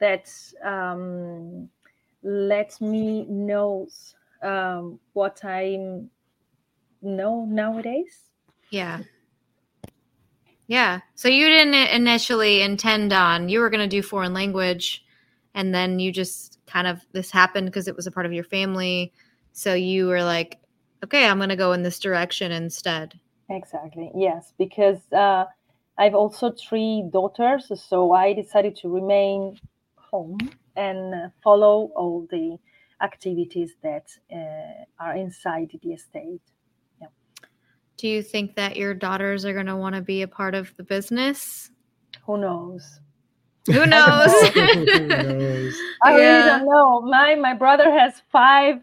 that 0.00 0.30
um, 0.64 1.68
let 2.22 2.80
me 2.80 3.24
know 3.24 3.86
um, 4.42 4.98
what 5.12 5.44
I 5.44 5.78
know 7.02 7.44
nowadays. 7.44 8.30
Yeah. 8.70 9.00
Yeah. 10.66 11.00
So 11.14 11.28
you 11.28 11.46
didn't 11.48 11.74
initially 11.74 12.62
intend 12.62 13.12
on 13.12 13.48
you 13.48 13.60
were 13.60 13.70
going 13.70 13.88
to 13.88 13.96
do 13.96 14.02
foreign 14.02 14.32
language 14.32 15.04
and 15.54 15.74
then 15.74 15.98
you 15.98 16.10
just 16.10 16.58
kind 16.66 16.86
of 16.86 17.00
this 17.12 17.30
happened 17.30 17.66
because 17.66 17.86
it 17.86 17.94
was 17.94 18.06
a 18.06 18.10
part 18.10 18.26
of 18.26 18.32
your 18.32 18.44
family. 18.44 19.12
So 19.52 19.74
you 19.74 20.08
were 20.08 20.24
like, 20.24 20.58
okay, 21.04 21.26
I'm 21.26 21.38
going 21.38 21.48
to 21.50 21.56
go 21.56 21.72
in 21.72 21.82
this 21.82 21.98
direction 21.98 22.52
instead. 22.52 23.18
Exactly. 23.48 24.10
Yes, 24.14 24.52
because 24.58 25.00
uh, 25.12 25.44
I've 25.98 26.14
also 26.14 26.50
three 26.50 27.04
daughters, 27.12 27.70
so 27.80 28.12
I 28.12 28.32
decided 28.32 28.76
to 28.76 28.88
remain 28.88 29.58
home 29.96 30.38
and 30.76 31.14
uh, 31.14 31.28
follow 31.42 31.90
all 31.94 32.26
the 32.30 32.58
activities 33.00 33.74
that 33.82 34.10
uh, 34.32 34.84
are 34.98 35.14
inside 35.16 35.70
the 35.82 35.92
estate. 35.92 36.40
Do 37.96 38.08
you 38.08 38.22
think 38.22 38.56
that 38.56 38.76
your 38.76 38.92
daughters 38.92 39.44
are 39.44 39.52
going 39.52 39.66
to 39.66 39.76
want 39.76 39.94
to 39.94 40.00
be 40.00 40.22
a 40.22 40.28
part 40.28 40.54
of 40.54 40.74
the 40.76 40.82
business? 40.82 41.70
Who 42.26 42.38
knows? 42.38 43.00
Who 43.66 43.86
knows? 43.86 44.32
Who 44.52 45.08
knows? 45.08 45.80
I 46.02 46.10
Yeah. 46.10 46.16
really 46.16 46.42
don't 46.42 46.66
know. 46.66 47.00
My 47.02 47.36
my 47.36 47.54
brother 47.54 47.90
has 47.90 48.20
five 48.32 48.80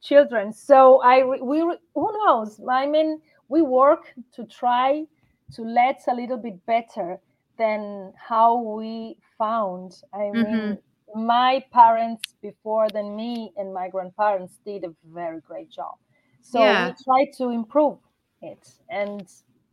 children, 0.00 0.52
so 0.52 1.00
I 1.02 1.24
we 1.24 1.60
who 1.94 2.12
knows? 2.26 2.60
I 2.68 2.86
mean, 2.86 3.20
we 3.48 3.62
work 3.62 4.14
to 4.34 4.44
try 4.46 5.06
to 5.52 5.62
let 5.62 6.00
a 6.08 6.14
little 6.14 6.38
bit 6.38 6.64
better 6.66 7.20
than 7.58 8.12
how 8.16 8.58
we 8.60 9.18
found. 9.38 9.92
I 10.14 10.30
mean, 10.30 10.78
my 11.14 11.64
parents 11.72 12.34
before 12.42 12.88
than 12.90 13.16
me 13.16 13.52
and 13.56 13.74
my 13.74 13.88
grandparents 13.88 14.58
did 14.64 14.84
a 14.84 14.94
very 15.04 15.40
great 15.40 15.70
job. 15.70 15.96
So 16.42 16.72
Yeah. 16.72 16.82
we 16.82 16.94
try 17.04 17.26
to 17.38 17.50
improve 17.50 17.98
it, 18.42 18.66
and 18.88 19.28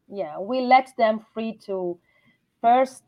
yeah, 0.07 0.39
we 0.39 0.62
let 0.62 0.89
them 0.98 1.25
free 1.34 1.57
to 1.65 2.00
first 2.62 3.03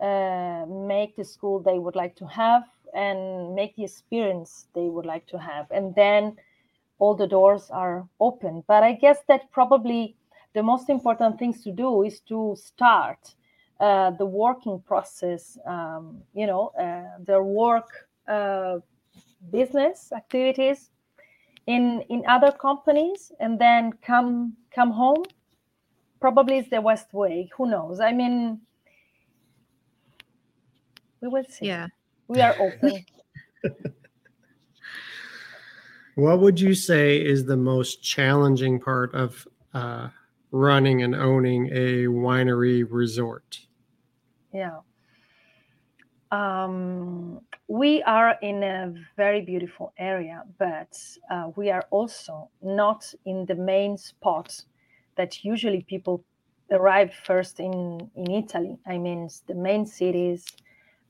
uh, 0.00 0.64
make 0.68 1.16
the 1.16 1.24
school 1.24 1.60
they 1.60 1.78
would 1.78 1.96
like 1.96 2.16
to 2.16 2.26
have 2.26 2.64
and 2.94 3.54
make 3.54 3.74
the 3.76 3.84
experience 3.84 4.66
they 4.74 4.88
would 4.88 5.06
like 5.06 5.26
to 5.26 5.38
have 5.38 5.66
and 5.70 5.94
then 5.94 6.36
all 6.98 7.14
the 7.14 7.26
doors 7.26 7.70
are 7.70 8.06
open. 8.20 8.64
But 8.66 8.82
i 8.82 8.92
guess 8.92 9.18
that 9.28 9.50
probably 9.52 10.16
the 10.54 10.62
most 10.62 10.88
important 10.88 11.38
things 11.38 11.62
to 11.64 11.72
do 11.72 12.02
is 12.02 12.20
to 12.20 12.56
start 12.56 13.34
uh, 13.80 14.10
the 14.10 14.26
working 14.26 14.80
process 14.80 15.58
um, 15.66 16.20
you 16.34 16.46
know 16.46 16.72
uh, 16.80 17.22
their 17.24 17.42
work 17.42 18.08
uh, 18.26 18.78
business 19.52 20.12
activities 20.12 20.90
in 21.66 22.02
in 22.08 22.24
other 22.26 22.50
companies 22.52 23.32
and 23.40 23.58
then 23.58 23.92
come 24.02 24.56
come 24.74 24.90
home. 24.90 25.22
Probably 26.20 26.58
it's 26.58 26.70
the 26.70 26.80
west 26.80 27.12
way. 27.12 27.48
Who 27.56 27.70
knows? 27.70 28.00
I 28.00 28.12
mean 28.12 28.60
we 31.20 31.28
will 31.28 31.44
see. 31.48 31.66
Yeah. 31.66 31.86
we 32.28 32.40
are 32.40 32.54
open 32.60 33.04
What 36.18 36.40
would 36.40 36.58
you 36.58 36.74
say 36.74 37.24
is 37.24 37.44
the 37.44 37.56
most 37.56 38.02
challenging 38.02 38.80
part 38.80 39.14
of 39.14 39.46
uh, 39.72 40.08
running 40.50 41.02
and 41.04 41.14
owning 41.14 41.68
a 41.70 42.06
winery 42.06 42.84
resort? 42.90 43.60
yeah 44.52 44.78
um, 46.32 47.40
we 47.68 48.02
are 48.02 48.36
in 48.42 48.64
a 48.64 48.94
very 49.16 49.42
beautiful 49.42 49.92
area 49.98 50.42
but 50.58 50.98
uh, 51.30 51.50
we 51.54 51.70
are 51.70 51.86
also 51.90 52.50
not 52.62 53.14
in 53.24 53.46
the 53.46 53.54
main 53.54 53.96
spot 53.96 54.64
that 55.16 55.44
usually 55.44 55.82
people 55.82 56.24
arrive 56.72 57.12
first 57.24 57.60
in 57.60 58.10
in 58.16 58.30
italy 58.30 58.76
i 58.86 58.96
mean 58.98 59.28
the 59.46 59.54
main 59.54 59.84
cities 59.86 60.46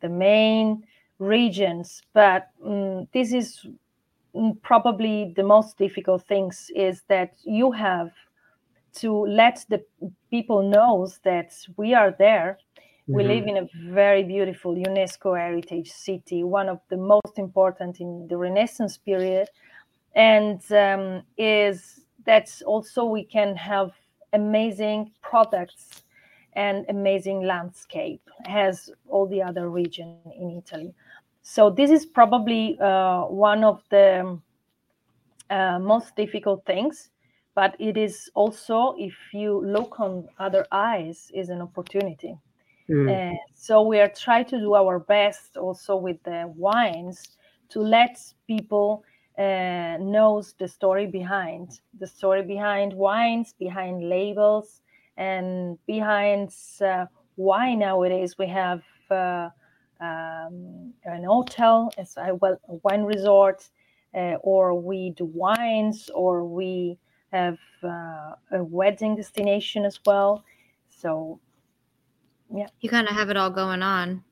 the 0.01 0.09
main 0.09 0.83
regions, 1.19 2.03
but 2.15 2.51
um, 2.65 3.09
this 3.13 3.33
is 3.33 3.67
probably 4.63 5.33
the 5.37 5.43
most 5.43 5.79
difficult 5.79 6.27
things 6.27 6.71
is 6.75 7.03
that 7.09 7.35
you 7.45 7.73
have 7.73 8.11
to 8.97 9.13
let 9.27 9.65
the 9.69 9.85
people 10.31 10.63
knows 10.63 11.19
that 11.25 11.53
we 11.77 11.95
are 11.95 12.15
there 12.19 12.59
we 13.09 13.25
Mhm. 13.25 13.27
live 13.27 13.47
in 13.47 13.57
a 13.57 13.69
very 13.91 14.23
beautiful 14.23 14.75
UNESCO 14.75 15.35
heritage 15.39 15.91
city, 15.91 16.45
one 16.45 16.69
of 16.69 16.81
the 16.91 16.97
most 16.97 17.39
important 17.39 18.01
in 18.01 18.29
the 18.29 18.37
Renaissance 18.37 18.99
period, 18.99 19.49
and 20.15 20.61
um, 20.73 21.23
is 21.39 22.05
that 22.27 22.51
also 22.67 23.05
we 23.05 23.25
can 23.25 23.57
have 23.57 23.93
amazing 24.35 25.11
products 25.23 26.03
and 26.53 26.85
amazing 26.91 27.43
landscape 27.47 28.29
as 28.47 28.91
all 29.09 29.27
the 29.27 29.43
other 29.43 29.71
region 29.71 30.19
in 30.39 30.51
Italy. 30.51 30.95
So 31.51 31.71
this 31.71 31.91
is 31.91 32.05
probably 32.05 32.79
uh, 32.79 33.23
one 33.23 33.65
of 33.65 33.83
the 33.89 34.39
uh, 35.49 35.79
most 35.79 36.15
difficult 36.15 36.63
things, 36.67 37.09
but 37.55 37.75
it 37.79 37.97
is 37.97 38.31
also, 38.35 38.95
if 38.99 39.15
you 39.33 39.65
look 39.65 39.99
on 39.99 40.29
other 40.39 40.67
eyes, 40.71 41.31
is 41.33 41.49
an 41.49 41.63
opportunity. 41.63 42.37
Mm. 42.91 43.09
Uh, 43.09 43.37
so 43.55 43.81
we 43.81 43.99
are 43.99 44.11
trying 44.11 44.45
to 44.45 44.59
do 44.59 44.75
our 44.75 44.99
best 44.99 45.57
also 45.57 45.97
with 45.97 46.23
the 46.25 46.53
wines 46.55 47.39
to 47.71 47.81
let 47.81 48.21
people 48.47 49.03
uh, 49.39 49.97
knows 50.01 50.53
the 50.59 50.69
story 50.69 51.07
behind 51.07 51.81
the 51.99 52.07
story 52.07 52.43
behind 52.43 52.93
wines, 52.93 53.55
behind 53.59 54.07
labels, 54.07 54.83
and 55.17 55.79
behind 55.87 56.55
uh, 56.83 57.07
why 57.37 57.75
nowadays 57.75 58.37
we 58.37 58.47
have 58.47 58.83
uh, 59.11 59.49
um, 60.01 60.93
an 61.05 61.25
hotel 61.25 61.91
as 61.99 62.17
a, 62.17 62.35
well, 62.35 62.59
a 62.69 62.75
wine 62.83 63.03
resort, 63.03 63.69
uh, 64.15 64.37
or 64.43 64.75
we 64.75 65.11
do 65.11 65.25
wines, 65.25 66.11
or 66.15 66.45
we 66.45 66.99
have 67.33 67.59
uh, 67.83 68.35
a 68.53 68.65
wedding 68.65 69.17
destination 69.17 69.85
as 69.85 70.01
well. 70.07 70.45
So 70.89 71.41
yeah, 72.55 72.67
You 72.81 72.89
kind 72.89 73.09
of 73.09 73.15
have 73.15 73.31
it 73.31 73.37
all 73.37 73.51
going 73.51 73.83
on. 73.83 74.25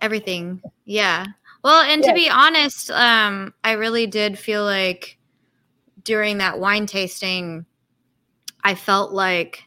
Everything. 0.00 0.62
Yeah. 0.84 1.26
Well, 1.62 1.82
and 1.82 2.02
to 2.04 2.14
be 2.14 2.28
honest, 2.30 2.90
um, 2.90 3.52
I 3.62 3.72
really 3.72 4.06
did 4.06 4.38
feel 4.38 4.64
like 4.64 5.18
during 6.02 6.38
that 6.38 6.58
wine 6.58 6.86
tasting, 6.86 7.66
I 8.64 8.74
felt 8.74 9.12
like 9.12 9.64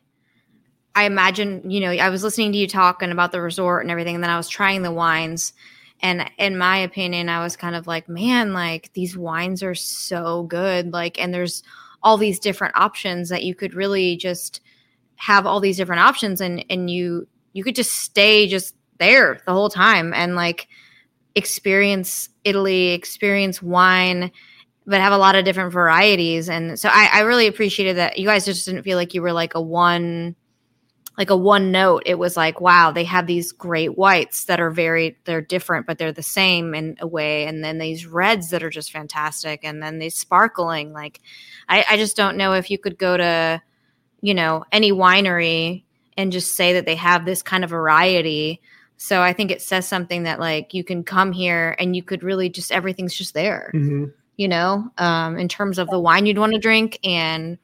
I 0.95 1.05
imagine, 1.05 1.69
you 1.69 1.79
know, 1.79 1.91
I 1.91 2.09
was 2.09 2.23
listening 2.23 2.51
to 2.51 2.57
you 2.57 2.67
talking 2.67 3.11
about 3.11 3.31
the 3.31 3.41
resort 3.41 3.83
and 3.83 3.91
everything, 3.91 4.15
and 4.15 4.23
then 4.23 4.31
I 4.31 4.37
was 4.37 4.47
trying 4.47 4.83
the 4.83 4.91
wines. 4.91 5.53
And 6.01 6.29
in 6.37 6.57
my 6.57 6.77
opinion, 6.77 7.29
I 7.29 7.43
was 7.43 7.55
kind 7.55 7.75
of 7.75 7.87
like, 7.87 8.07
man, 8.09 8.53
like 8.53 8.91
these 8.93 9.17
wines 9.17 9.63
are 9.63 9.75
so 9.75 10.43
good. 10.43 10.91
Like, 10.93 11.19
and 11.19 11.33
there's 11.33 11.63
all 12.03 12.17
these 12.17 12.39
different 12.39 12.75
options 12.75 13.29
that 13.29 13.43
you 13.43 13.55
could 13.55 13.73
really 13.73 14.17
just 14.17 14.61
have 15.15 15.45
all 15.45 15.59
these 15.59 15.77
different 15.77 16.01
options 16.01 16.41
and 16.41 16.65
and 16.69 16.89
you 16.89 17.25
you 17.53 17.63
could 17.63 17.75
just 17.75 17.93
stay 17.93 18.47
just 18.47 18.75
there 18.97 19.39
the 19.45 19.53
whole 19.53 19.69
time 19.69 20.13
and 20.13 20.35
like 20.35 20.67
experience 21.35 22.29
Italy, 22.43 22.89
experience 22.89 23.61
wine, 23.61 24.31
but 24.85 25.01
have 25.01 25.13
a 25.13 25.17
lot 25.17 25.35
of 25.35 25.45
different 25.45 25.71
varieties. 25.71 26.49
And 26.49 26.79
so 26.79 26.89
I, 26.91 27.09
I 27.13 27.19
really 27.21 27.47
appreciated 27.47 27.97
that 27.97 28.19
you 28.19 28.27
guys 28.27 28.45
just 28.45 28.65
didn't 28.65 28.83
feel 28.83 28.97
like 28.97 29.13
you 29.13 29.21
were 29.21 29.33
like 29.33 29.55
a 29.55 29.61
one 29.61 30.35
like 31.17 31.29
a 31.29 31.37
one 31.37 31.71
note. 31.71 32.03
It 32.05 32.17
was 32.17 32.35
like, 32.35 32.59
wow, 32.59 32.91
they 32.91 33.03
have 33.03 33.27
these 33.27 33.51
great 33.51 33.97
whites 33.97 34.45
that 34.45 34.59
are 34.59 34.71
very 34.71 35.17
they're 35.25 35.41
different, 35.41 35.85
but 35.85 35.97
they're 35.97 36.11
the 36.11 36.23
same 36.23 36.73
in 36.73 36.97
a 36.99 37.07
way. 37.07 37.45
And 37.45 37.63
then 37.63 37.77
these 37.77 38.05
reds 38.07 38.49
that 38.49 38.63
are 38.63 38.69
just 38.69 38.91
fantastic. 38.91 39.59
And 39.63 39.81
then 39.81 39.99
these 39.99 40.17
sparkling. 40.17 40.91
Like 40.91 41.21
I, 41.69 41.85
I 41.91 41.97
just 41.97 42.17
don't 42.17 42.37
know 42.37 42.53
if 42.53 42.71
you 42.71 42.79
could 42.79 42.97
go 42.97 43.15
to, 43.15 43.61
you 44.21 44.33
know, 44.33 44.65
any 44.71 44.91
winery 44.91 45.83
and 46.17 46.31
just 46.31 46.55
say 46.55 46.73
that 46.73 46.85
they 46.85 46.95
have 46.95 47.25
this 47.25 47.43
kind 47.43 47.63
of 47.63 47.69
variety. 47.69 48.59
So 48.97 49.21
I 49.21 49.33
think 49.33 49.51
it 49.51 49.61
says 49.61 49.87
something 49.87 50.23
that 50.23 50.39
like 50.39 50.73
you 50.73 50.83
can 50.83 51.03
come 51.03 51.31
here 51.31 51.75
and 51.77 51.95
you 51.95 52.01
could 52.03 52.23
really 52.23 52.49
just 52.49 52.71
everything's 52.71 53.13
just 53.13 53.33
there, 53.33 53.71
Mhm. 53.73 54.13
you 54.37 54.47
know, 54.47 54.89
um, 54.97 55.37
in 55.37 55.47
terms 55.47 55.77
of 55.77 55.89
the 55.89 55.99
wine 55.99 56.25
you'd 56.25 56.37
want 56.37 56.53
to 56.53 56.59
drink 56.59 56.99
and 57.03 57.57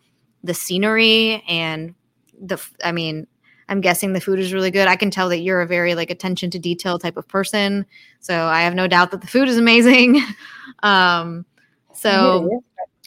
the 0.43 0.53
scenery 0.53 1.43
and 1.47 1.95
the 2.41 2.57
i 2.83 2.91
mean, 2.91 3.27
I'm 3.69 3.81
guessing 3.81 4.13
the 4.13 4.21
food 4.21 4.39
is 4.39 4.51
really 4.51 4.71
good. 4.71 4.87
I 4.87 4.95
can 4.95 5.11
tell 5.11 5.29
that 5.29 5.39
you're 5.39 5.61
a 5.61 5.67
very 5.67 5.95
like 5.95 6.09
attention 6.09 6.49
to 6.51 6.59
detail 6.59 6.99
type 6.99 7.17
of 7.17 7.27
person. 7.27 7.85
So 8.19 8.45
I 8.45 8.61
have 8.61 8.75
no 8.75 8.87
doubt 8.87 9.11
that 9.11 9.21
the 9.21 9.27
food 9.27 9.47
is 9.47 9.57
amazing. 9.57 10.21
um, 10.83 11.45
so 11.93 12.61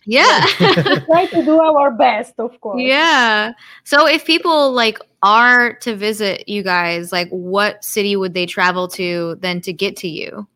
yeah. 0.05 0.45
we 0.61 1.01
try 1.01 1.27
to 1.27 1.45
do 1.45 1.61
our 1.61 1.91
best, 1.91 2.35
of 2.39 2.61
course. 2.61 2.81
Yeah. 2.81 3.53
So 3.85 4.07
if 4.07 4.25
people 4.25 4.73
like 4.73 4.99
are 5.23 5.75
to 5.75 5.95
visit 5.95 6.49
you 6.49 6.63
guys, 6.63 7.13
like 7.13 7.29
what 7.31 7.85
city 7.85 8.17
would 8.17 8.35
they 8.35 8.47
travel 8.47 8.89
to 8.89 9.37
then 9.41 9.61
to 9.63 9.73
get 9.73 9.97
to 9.99 10.09
you? 10.09 10.47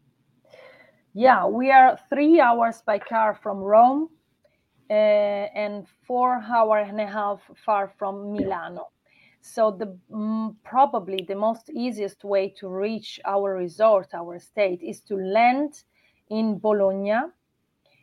Yeah, 1.14 1.46
we 1.46 1.70
are 1.70 1.98
three 2.10 2.40
hours 2.40 2.82
by 2.84 2.98
car 2.98 3.38
from 3.42 3.58
Rome 3.58 4.10
uh, 4.90 4.92
and 4.92 5.86
four 6.06 6.42
hour 6.46 6.78
and 6.78 7.00
a 7.00 7.06
half 7.06 7.40
far 7.64 7.92
from 7.98 8.32
Milano. 8.32 8.88
So 9.46 9.70
the 9.70 9.96
mm, 10.10 10.54
probably 10.64 11.24
the 11.26 11.36
most 11.36 11.70
easiest 11.70 12.24
way 12.24 12.48
to 12.58 12.68
reach 12.68 13.20
our 13.24 13.54
resort, 13.54 14.08
our 14.12 14.38
state, 14.40 14.82
is 14.82 15.00
to 15.02 15.16
land 15.16 15.84
in 16.28 16.58
Bologna 16.58 17.20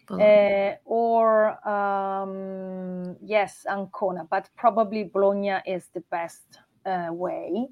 uh, 0.10 0.76
or 0.86 1.68
um, 1.68 3.18
yes, 3.22 3.66
Ancona, 3.70 4.26
but 4.30 4.50
probably 4.56 5.04
Bologna 5.04 5.58
is 5.66 5.90
the 5.94 6.02
best 6.12 6.60
uh, 6.86 7.10
way 7.12 7.68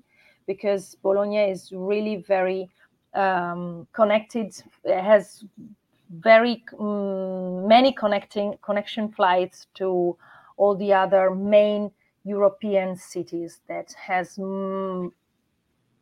because 0.47 0.95
Bologna 0.95 1.49
is 1.49 1.71
really 1.71 2.17
very 2.27 2.69
um, 3.13 3.87
connected. 3.93 4.53
It 4.83 5.01
has 5.01 5.45
very 6.09 6.63
um, 6.77 7.67
many 7.67 7.93
connecting 7.93 8.57
connection 8.61 9.11
flights 9.13 9.67
to 9.75 10.17
all 10.57 10.75
the 10.75 10.93
other 10.93 11.33
main 11.33 11.91
European 12.23 12.95
cities 12.95 13.61
that 13.67 13.93
has 13.93 14.37
mm, 14.37 15.11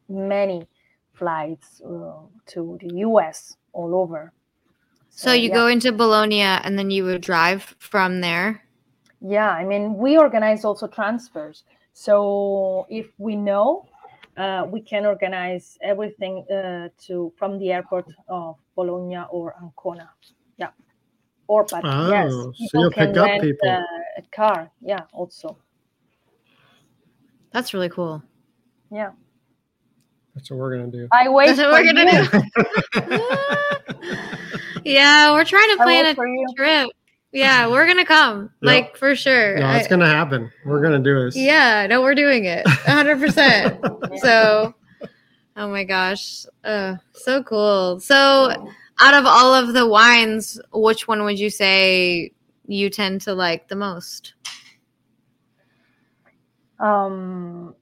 many 0.07 0.67
flights 1.13 1.81
uh, 1.81 2.13
to 2.47 2.77
the 2.81 2.95
US 3.07 3.57
all 3.73 3.93
over. 3.95 4.33
so 5.09 5.33
you 5.33 5.49
yeah. 5.49 5.55
go 5.55 5.67
into 5.67 5.91
Bologna 5.91 6.41
and 6.41 6.77
then 6.77 6.91
you 6.91 7.03
would 7.05 7.21
drive 7.21 7.75
from 7.79 8.21
there. 8.21 8.63
Yeah, 9.21 9.49
I 9.49 9.65
mean, 9.65 9.95
we 9.97 10.17
organize 10.17 10.63
also 10.63 10.87
transfers. 10.87 11.63
So 11.93 12.85
if 12.89 13.07
we 13.17 13.35
know, 13.35 13.85
uh, 14.37 14.65
we 14.69 14.81
can 14.81 15.05
organize 15.05 15.77
everything 15.81 16.45
uh, 16.49 16.89
to 17.07 17.33
from 17.37 17.59
the 17.59 17.71
airport 17.73 18.07
of 18.29 18.55
Bologna 18.75 19.25
or 19.31 19.55
Ancona. 19.61 20.09
Yeah, 20.57 20.71
or 21.47 21.65
but 21.65 21.83
yes, 21.83 22.31
Oh, 22.31 22.53
so 22.55 22.79
you'll 22.79 22.91
can 22.91 23.07
pick 23.09 23.17
up 23.17 23.25
rent 23.25 23.41
people. 23.43 23.69
uh, 23.69 23.83
a 24.17 24.21
car. 24.31 24.71
Yeah, 24.81 25.01
also. 25.11 25.57
That's 27.51 27.73
really 27.73 27.89
cool. 27.89 28.21
Yeah, 28.91 29.11
That's 30.35 30.49
what 30.49 30.59
we're 30.59 30.77
gonna 30.77 30.91
do. 30.91 31.07
I 31.11 31.29
wait. 31.29 31.55
That's 31.55 31.59
what 31.59 31.67
for 31.67 31.83
we're 31.83 31.93
gonna 31.93 33.19
do. 33.21 34.79
yeah, 34.85 35.31
we're 35.31 35.45
trying 35.45 35.77
to 35.77 35.83
plan 35.83 36.05
a 36.05 36.15
trip. 36.55 36.89
Yeah, 37.31 37.67
we're 37.67 37.85
gonna 37.85 38.05
come. 38.05 38.49
Yeah. 38.61 38.71
Like 38.71 38.97
for 38.97 39.15
sure. 39.15 39.57
No, 39.59 39.69
it's 39.71 39.85
I- 39.85 39.89
gonna 39.89 40.07
happen. 40.07 40.51
We're 40.65 40.81
gonna 40.81 40.99
do 40.99 41.25
this. 41.25 41.35
Yeah, 41.35 41.85
no, 41.87 42.01
we're 42.01 42.15
doing 42.15 42.45
it 42.45 42.65
100%. 42.65 44.19
so, 44.19 44.73
oh 45.55 45.67
my 45.69 45.83
gosh. 45.83 46.45
Uh, 46.63 46.95
so 47.13 47.43
cool. 47.43 47.99
So, 47.99 48.15
out 48.99 49.13
of 49.13 49.25
all 49.27 49.53
of 49.53 49.73
the 49.73 49.87
wines, 49.87 50.59
which 50.73 51.07
one 51.07 51.23
would 51.23 51.37
you 51.39 51.49
say 51.51 52.31
you 52.65 52.89
tend 52.89 53.21
to 53.21 53.33
like 53.35 53.67
the 53.67 53.75
most? 53.75 54.33
Um, 56.79 57.75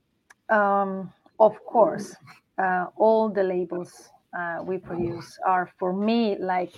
um, 0.49 1.13
of 1.39 1.63
course, 1.65 2.15
uh, 2.57 2.87
all 2.95 3.29
the 3.29 3.43
labels 3.43 4.09
uh, 4.37 4.61
we 4.63 4.77
produce 4.77 5.37
are 5.45 5.71
for 5.79 5.93
me 5.93 6.37
like, 6.39 6.73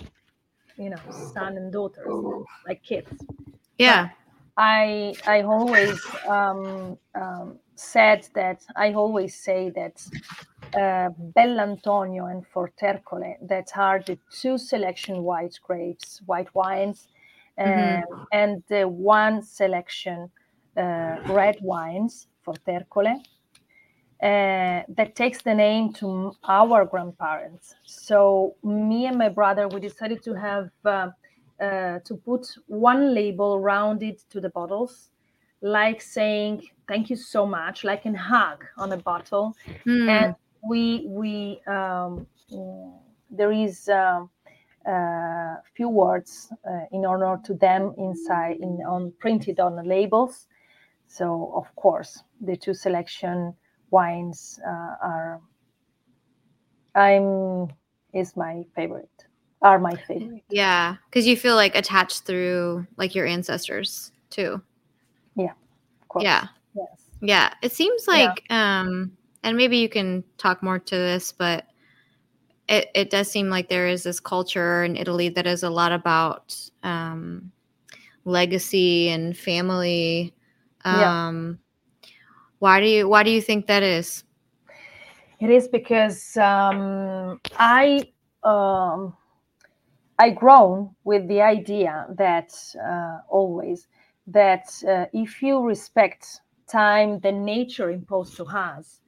you 0.76 0.90
know, 0.90 1.02
son 1.10 1.56
and 1.56 1.72
daughters, 1.72 2.24
like 2.66 2.82
kids. 2.82 3.10
Yeah. 3.78 4.10
I 4.56 5.16
I 5.26 5.42
always 5.42 6.14
um, 6.28 6.98
um, 7.14 7.58
said 7.74 8.28
that 8.34 8.62
I 8.76 8.92
always 8.92 9.34
say 9.36 9.70
that 9.70 9.96
uh, 10.74 11.10
Bell'Antonio 11.36 12.30
and 12.30 12.46
Fortercole 12.46 13.36
that 13.48 13.70
are 13.76 14.02
the 14.02 14.18
two 14.30 14.58
selection 14.58 15.22
white 15.22 15.58
grapes, 15.62 16.20
white 16.26 16.54
wines, 16.54 17.08
Mhm. 17.64 18.02
um, 18.02 18.20
and 18.32 18.62
the 18.68 18.88
one 18.88 19.42
selection 19.42 20.30
red 20.76 21.56
wines, 21.62 22.28
Fortercole. 22.46 23.16
uh, 24.22 24.82
that 24.88 25.14
takes 25.14 25.42
the 25.42 25.54
name 25.54 25.92
to 25.94 26.32
our 26.44 26.84
grandparents. 26.84 27.74
So 27.84 28.56
me 28.62 29.06
and 29.06 29.16
my 29.18 29.28
brother, 29.28 29.68
we 29.68 29.80
decided 29.80 30.22
to 30.24 30.34
have 30.34 30.70
uh, 30.84 31.08
uh, 31.60 31.98
to 32.04 32.16
put 32.24 32.46
one 32.66 33.14
label 33.14 33.54
around 33.54 34.02
it 34.02 34.22
to 34.30 34.40
the 34.40 34.50
bottles, 34.50 35.10
like 35.62 36.00
saying 36.02 36.62
"Thank 36.88 37.10
you 37.10 37.16
so 37.16 37.46
much," 37.46 37.84
like 37.84 38.06
a 38.06 38.12
hug 38.16 38.64
on 38.76 38.92
a 38.92 38.96
bottle, 38.98 39.54
Hmm. 39.84 40.08
and 40.08 40.34
we 40.68 41.04
we 41.08 41.60
um, 41.66 42.26
mm, 42.52 42.92
there 43.30 43.52
is. 43.52 43.88
a 43.88 44.26
uh, 44.86 45.56
few 45.76 45.88
words 45.88 46.52
uh, 46.68 46.86
in 46.92 47.04
honor 47.04 47.38
to 47.44 47.54
them 47.54 47.94
inside 47.98 48.56
in 48.60 48.80
on 48.88 49.12
printed 49.18 49.60
on 49.60 49.76
the 49.76 49.82
labels 49.82 50.46
so 51.10 51.52
of 51.56 51.66
course 51.74 52.22
the 52.40 52.56
two 52.56 52.72
selection 52.72 53.52
wines 53.90 54.60
uh, 54.66 54.94
are 55.02 55.40
i'm 56.94 57.66
is 58.14 58.36
my 58.36 58.64
favorite 58.74 59.26
are 59.62 59.78
my 59.78 59.96
favorite 60.06 60.42
Yeah, 60.48 60.96
because 61.08 61.26
you 61.26 61.36
feel 61.36 61.56
like 61.56 61.74
attached 61.74 62.22
through 62.22 62.86
like 62.96 63.14
your 63.14 63.26
ancestors 63.26 64.12
too. 64.30 64.60
Yeah, 65.36 65.52
of 66.00 66.08
course 66.08 66.24
Yeah, 66.24 66.46
yes 66.74 67.10
yeah. 67.20 67.52
It 67.62 67.72
seems 67.72 68.06
Yeah. 68.08 68.14
like, 68.14 68.44
um, 68.50 69.12
and 69.42 69.56
maybe 69.56 69.76
you 69.78 69.88
can 69.88 70.24
talk 70.38 70.62
more 70.62 70.78
to 70.78 70.94
this, 70.94 71.32
but 71.32 71.66
it 72.68 72.88
it 72.94 73.10
does 73.10 73.30
seem 73.30 73.50
like 73.50 73.68
there 73.68 73.88
is 73.88 74.02
this 74.04 74.20
culture 74.20 74.84
in 74.84 74.96
Italy 74.96 75.28
that 75.30 75.46
is 75.46 75.62
a 75.62 75.70
lot 75.70 75.92
about 75.92 76.56
um, 76.82 77.50
legacy 78.24 79.08
and 79.08 79.36
family. 79.36 80.32
Yeah. 80.88 81.14
Um, 81.28 81.58
Why 82.58 82.80
do 82.80 82.86
you 82.86 83.08
Why 83.08 83.22
do 83.22 83.30
you 83.30 83.40
think 83.40 83.66
that 83.66 83.82
is? 83.82 84.24
It 85.40 85.50
is 85.50 85.68
because 85.68 86.36
um, 86.36 87.40
I 87.56 88.08
um, 88.42 89.14
I 90.18 90.30
grown 90.30 90.94
with 91.04 91.28
the 91.28 91.40
idea 91.40 92.06
that 92.16 92.52
uh, 92.76 93.18
always 93.28 93.88
that 94.26 94.68
uh, 94.86 95.06
if 95.14 95.42
you 95.42 95.62
respect 95.66 96.40
time 96.70 97.20
that 97.20 97.34
nature 97.34 97.90
imposed 97.90 98.36
to 98.36 98.44
us, 98.44 99.00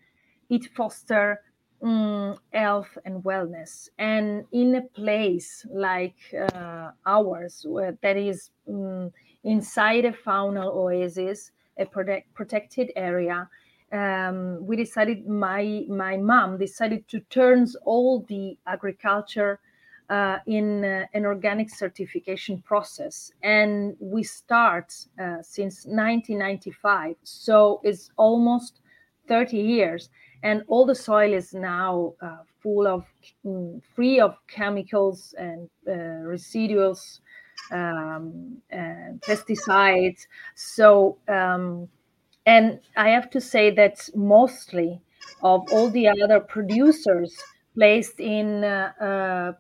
it 0.48 0.64
foster 0.74 1.40
mm, 1.82 2.38
health 2.52 2.96
and 3.04 3.22
wellness. 3.22 3.88
And 3.98 4.44
in 4.52 4.76
a 4.76 4.82
place 4.82 5.66
like 5.70 6.16
uh, 6.54 6.92
ours, 7.06 7.66
where 7.68 7.96
that 8.02 8.16
is 8.16 8.50
mm, 8.68 9.12
inside 9.44 10.06
a 10.06 10.12
faunal 10.12 10.74
oasis, 10.74 11.50
a 11.82 11.86
protect, 11.86 12.32
protected 12.34 12.90
area, 12.96 13.48
um, 13.92 14.66
we 14.66 14.76
decided 14.76 15.28
my 15.28 15.84
my 15.88 16.16
mom 16.16 16.56
decided 16.58 17.06
to 17.08 17.20
turn 17.28 17.66
all 17.84 18.24
the 18.28 18.56
agriculture 18.66 19.60
uh, 20.08 20.38
in 20.46 20.84
uh, 20.84 21.06
an 21.14 21.24
organic 21.26 21.70
certification 21.70 22.62
process. 22.62 23.32
And 23.42 23.96
we 24.00 24.22
start 24.22 24.94
uh, 25.18 25.42
since 25.42 25.84
1995 25.86 27.16
so 27.22 27.80
it's 27.82 28.10
almost 28.16 28.80
30 29.28 29.56
years. 29.56 30.10
And 30.42 30.64
all 30.66 30.84
the 30.84 30.94
soil 30.94 31.32
is 31.32 31.54
now 31.54 32.14
uh, 32.20 32.38
full 32.60 32.86
of 32.86 33.04
mm, 33.46 33.80
free 33.94 34.20
of 34.20 34.36
chemicals 34.48 35.34
and 35.38 35.70
uh, 35.86 36.26
residuals 36.26 37.20
um, 37.70 38.56
and 38.70 39.20
pesticides 39.22 40.26
so 40.54 41.18
um, 41.28 41.88
and 42.46 42.80
I 42.96 43.10
have 43.10 43.30
to 43.30 43.40
say 43.40 43.70
that 43.70 44.08
mostly 44.14 45.00
of 45.42 45.72
all 45.72 45.88
the 45.90 46.08
other 46.08 46.40
producers 46.40 47.36
placed 47.74 48.20
in 48.20 48.64
uh, 48.64 48.92
uh, 49.00 49.52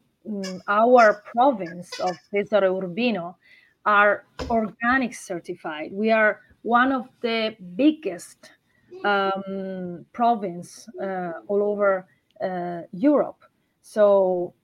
our 0.68 1.22
province 1.32 1.98
of 2.00 2.16
Pesaro 2.32 2.82
Urbino 2.82 3.36
are 3.84 4.24
organic 4.50 5.14
certified. 5.14 5.90
We 5.92 6.10
are 6.10 6.40
one 6.62 6.92
of 6.92 7.08
the 7.20 7.56
biggest 7.76 8.52
um, 9.04 10.06
province 10.12 10.88
uh, 11.02 11.32
all 11.48 11.62
over 11.62 12.06
uh, 12.42 12.82
Europe. 12.92 13.42
So 13.82 14.54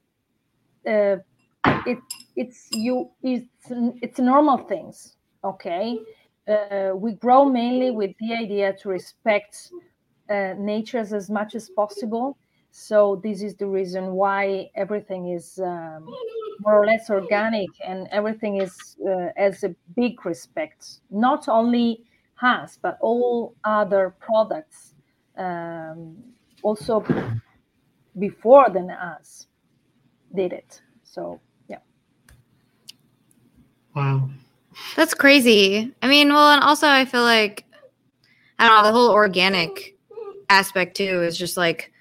uh, 0.86 1.16
it, 1.64 1.98
it's 2.42 2.60
you 2.72 3.10
it's 3.22 3.72
it's 4.02 4.18
normal 4.18 4.58
things, 4.58 5.16
okay 5.42 5.98
uh, 6.48 6.92
we 6.94 7.12
grow 7.12 7.44
mainly 7.44 7.90
with 7.90 8.12
the 8.20 8.32
idea 8.34 8.72
to 8.72 8.88
respect 8.88 9.70
uh, 10.30 10.54
nature 10.58 10.98
as 10.98 11.30
much 11.30 11.54
as 11.54 11.68
possible. 11.70 12.38
So 12.70 13.20
this 13.22 13.42
is 13.42 13.54
the 13.56 13.66
reason 13.66 14.12
why 14.12 14.70
everything 14.74 15.28
is 15.28 15.58
um, 15.62 16.06
more 16.60 16.82
or 16.82 16.86
less 16.86 17.10
organic 17.10 17.68
and 17.86 18.08
everything 18.10 18.60
is 18.60 18.96
uh, 19.06 19.28
as 19.36 19.64
a 19.64 19.74
big 19.96 20.24
respect, 20.24 21.00
not 21.10 21.48
only 21.48 22.04
us 22.40 22.78
but 22.80 22.98
all 23.00 23.54
other 23.64 24.14
products, 24.20 24.94
um, 25.36 26.16
also 26.62 27.04
before 28.18 28.68
than 28.70 28.90
us 28.90 29.46
did 30.34 30.52
it. 30.52 30.80
So 31.02 31.40
Wow. 33.94 34.28
That's 34.96 35.14
crazy. 35.14 35.92
I 36.02 36.08
mean, 36.08 36.28
well, 36.28 36.52
and 36.52 36.62
also 36.62 36.86
I 36.86 37.04
feel 37.04 37.22
like 37.22 37.64
I 38.58 38.68
don't 38.68 38.78
know, 38.78 38.88
the 38.88 38.92
whole 38.92 39.10
organic 39.10 39.96
aspect 40.50 40.96
too 40.96 41.22
is 41.22 41.38
just 41.38 41.56
like 41.56 41.92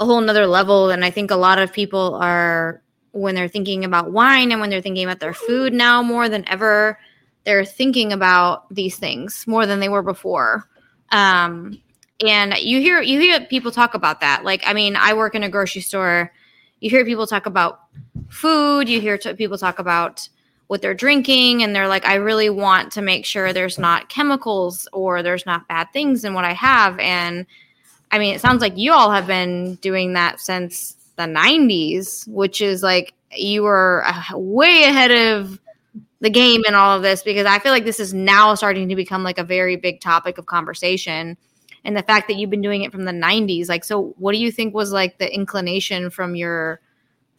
a 0.00 0.04
whole 0.04 0.20
nother 0.20 0.46
level. 0.46 0.90
And 0.90 1.04
I 1.04 1.10
think 1.10 1.30
a 1.30 1.36
lot 1.36 1.58
of 1.58 1.72
people 1.72 2.16
are 2.16 2.82
when 3.12 3.34
they're 3.34 3.48
thinking 3.48 3.84
about 3.84 4.10
wine 4.10 4.52
and 4.52 4.60
when 4.60 4.70
they're 4.70 4.82
thinking 4.82 5.04
about 5.04 5.20
their 5.20 5.34
food 5.34 5.72
now 5.72 6.02
more 6.02 6.28
than 6.28 6.46
ever, 6.48 6.98
they're 7.44 7.64
thinking 7.64 8.12
about 8.12 8.72
these 8.74 8.96
things 8.96 9.44
more 9.46 9.66
than 9.66 9.80
they 9.80 9.88
were 9.88 10.02
before. 10.02 10.68
Um, 11.10 11.80
and 12.24 12.56
you 12.58 12.80
hear 12.80 13.00
you 13.02 13.20
hear 13.20 13.40
people 13.40 13.70
talk 13.70 13.94
about 13.94 14.20
that. 14.20 14.44
Like, 14.44 14.62
I 14.66 14.72
mean, 14.72 14.96
I 14.96 15.14
work 15.14 15.34
in 15.34 15.42
a 15.42 15.48
grocery 15.48 15.82
store. 15.82 16.32
You 16.80 16.90
hear 16.90 17.04
people 17.04 17.26
talk 17.26 17.46
about 17.46 17.80
food. 18.28 18.88
You 18.88 19.00
hear 19.00 19.18
t- 19.18 19.34
people 19.34 19.58
talk 19.58 19.78
about 19.78 20.28
what 20.72 20.80
they're 20.80 20.94
drinking 20.94 21.62
and 21.62 21.76
they're 21.76 21.86
like 21.86 22.06
i 22.06 22.14
really 22.14 22.48
want 22.48 22.90
to 22.90 23.02
make 23.02 23.26
sure 23.26 23.52
there's 23.52 23.78
not 23.78 24.08
chemicals 24.08 24.88
or 24.94 25.22
there's 25.22 25.44
not 25.44 25.68
bad 25.68 25.86
things 25.92 26.24
in 26.24 26.32
what 26.32 26.46
i 26.46 26.54
have. 26.54 26.98
And 26.98 27.44
i 28.10 28.18
mean 28.18 28.34
it 28.34 28.40
sounds 28.40 28.62
like 28.62 28.78
you 28.78 28.90
all 28.90 29.10
have 29.10 29.26
been 29.26 29.74
doing 29.82 30.14
that 30.14 30.40
since 30.40 30.96
the 31.16 31.24
90s 31.24 32.26
which 32.26 32.62
is 32.62 32.82
like 32.82 33.12
you 33.36 33.64
were 33.64 34.02
uh, 34.06 34.38
way 34.38 34.84
ahead 34.84 35.10
of 35.10 35.60
the 36.20 36.30
game 36.30 36.62
in 36.66 36.74
all 36.74 36.96
of 36.96 37.02
this 37.02 37.22
because 37.22 37.44
i 37.44 37.58
feel 37.58 37.72
like 37.72 37.84
this 37.84 38.00
is 38.00 38.14
now 38.14 38.54
starting 38.54 38.88
to 38.88 38.96
become 38.96 39.22
like 39.22 39.36
a 39.36 39.44
very 39.44 39.76
big 39.76 40.00
topic 40.00 40.38
of 40.38 40.46
conversation. 40.46 41.36
And 41.84 41.94
the 41.94 42.02
fact 42.02 42.28
that 42.28 42.36
you've 42.36 42.48
been 42.48 42.62
doing 42.62 42.80
it 42.80 42.92
from 42.92 43.04
the 43.04 43.12
90s 43.12 43.68
like 43.68 43.84
so 43.84 44.14
what 44.16 44.32
do 44.32 44.38
you 44.38 44.50
think 44.50 44.72
was 44.72 44.90
like 44.90 45.18
the 45.18 45.30
inclination 45.30 46.08
from 46.08 46.34
your 46.34 46.80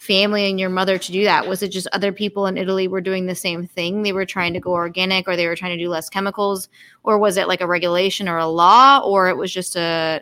family 0.04 0.50
and 0.50 0.60
your 0.60 0.70
mother 0.70 0.98
to 0.98 1.12
do 1.12 1.24
that? 1.24 1.48
Was 1.48 1.64
it 1.64 1.70
just 1.70 1.88
other 1.94 2.12
people 2.12 2.46
in 2.48 2.58
Italy 2.58 2.88
were 2.88 3.02
doing 3.02 3.26
the 3.26 3.36
same 3.36 3.66
thing? 3.68 4.04
They 4.04 4.14
were 4.14 4.26
trying 4.26 4.54
to 4.54 4.60
go 4.60 4.72
organic 4.72 5.28
or 5.28 5.36
they 5.36 5.48
were 5.48 5.56
trying 5.56 5.78
to 5.78 5.84
do 5.84 5.90
less 5.90 6.10
chemicals? 6.10 6.70
Or 7.04 7.18
was 7.18 7.38
it 7.38 7.48
like 7.48 7.62
a 7.62 7.68
regulation 7.68 8.28
or 8.28 8.38
a 8.38 8.48
law 8.48 9.00
or 9.00 9.30
it 9.30 9.38
was 9.38 9.54
just 9.54 9.76
a 9.76 10.22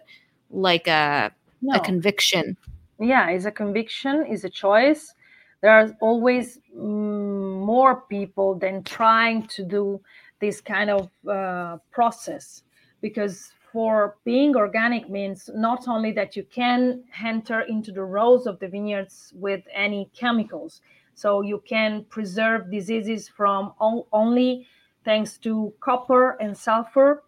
like 0.49 0.87
a 0.87 1.31
no. 1.61 1.77
a 1.77 1.79
conviction? 1.79 2.57
yeah 3.01 3.29
it's 3.29 3.45
a 3.45 3.51
conviction 3.51 4.23
it's 4.27 4.43
a 4.43 4.49
choice 4.49 5.13
there 5.61 5.71
are 5.71 5.95
always 5.99 6.59
mm, 6.75 7.65
more 7.65 8.01
people 8.01 8.55
than 8.55 8.83
trying 8.83 9.47
to 9.47 9.63
do 9.63 9.99
this 10.39 10.61
kind 10.61 10.89
of 10.89 11.09
uh, 11.27 11.77
process 11.91 12.63
because 13.01 13.53
for 13.71 14.17
being 14.25 14.55
organic 14.55 15.09
means 15.09 15.49
not 15.53 15.87
only 15.87 16.11
that 16.11 16.35
you 16.35 16.43
can 16.43 17.03
enter 17.23 17.61
into 17.61 17.91
the 17.91 18.03
rows 18.03 18.45
of 18.45 18.59
the 18.59 18.67
vineyards 18.67 19.33
with 19.35 19.63
any 19.73 20.09
chemicals. 20.13 20.81
So 21.15 21.41
you 21.41 21.63
can 21.67 22.05
preserve 22.09 22.71
diseases 22.71 23.29
from 23.29 23.73
only 23.79 24.67
thanks 25.05 25.37
to 25.39 25.73
copper 25.79 26.31
and 26.41 26.57
sulfur 26.57 27.23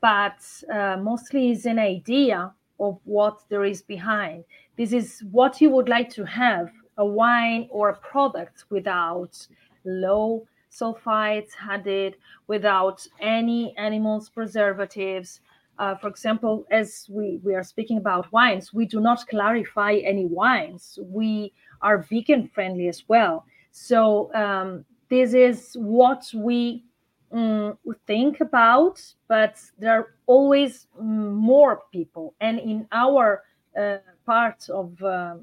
but 0.00 0.40
uh, 0.72 0.96
mostly 0.96 1.50
is 1.50 1.66
an 1.66 1.78
idea 1.78 2.52
of 2.80 2.98
what 3.04 3.40
there 3.48 3.64
is 3.64 3.82
behind. 3.82 4.44
This 4.76 4.92
is 4.92 5.22
what 5.30 5.60
you 5.60 5.70
would 5.70 5.88
like 5.88 6.10
to 6.10 6.24
have 6.24 6.70
a 6.96 7.04
wine 7.04 7.68
or 7.70 7.90
a 7.90 7.96
product 7.96 8.64
without 8.70 9.46
low 9.84 10.46
sulfites 10.70 11.50
added 11.68 12.16
without 12.46 13.06
any 13.20 13.76
animals 13.76 14.30
preservatives 14.30 15.40
uh, 15.78 15.94
for 15.96 16.08
example 16.08 16.66
as 16.70 17.06
we, 17.10 17.40
we 17.42 17.54
are 17.54 17.62
speaking 17.62 17.98
about 17.98 18.30
wines 18.32 18.72
we 18.72 18.86
do 18.86 19.00
not 19.00 19.26
clarify 19.28 19.94
any 20.04 20.26
wines. 20.26 20.98
We 21.02 21.52
are 21.82 21.98
vegan 21.98 22.48
friendly 22.48 22.88
as 22.88 23.04
well. 23.08 23.44
So 23.72 24.32
um, 24.34 24.84
this 25.08 25.34
is 25.34 25.74
what 25.74 26.30
we 26.34 26.84
um, 27.32 27.78
think 28.06 28.40
about, 28.40 29.02
but 29.28 29.60
there 29.78 29.98
are 29.98 30.14
always 30.26 30.86
mm, 31.00 31.32
more 31.32 31.82
people. 31.92 32.34
And 32.40 32.58
in 32.58 32.86
our 32.92 33.42
uh, 33.78 33.98
part 34.26 34.68
of 34.68 35.02
uh, 35.02 35.36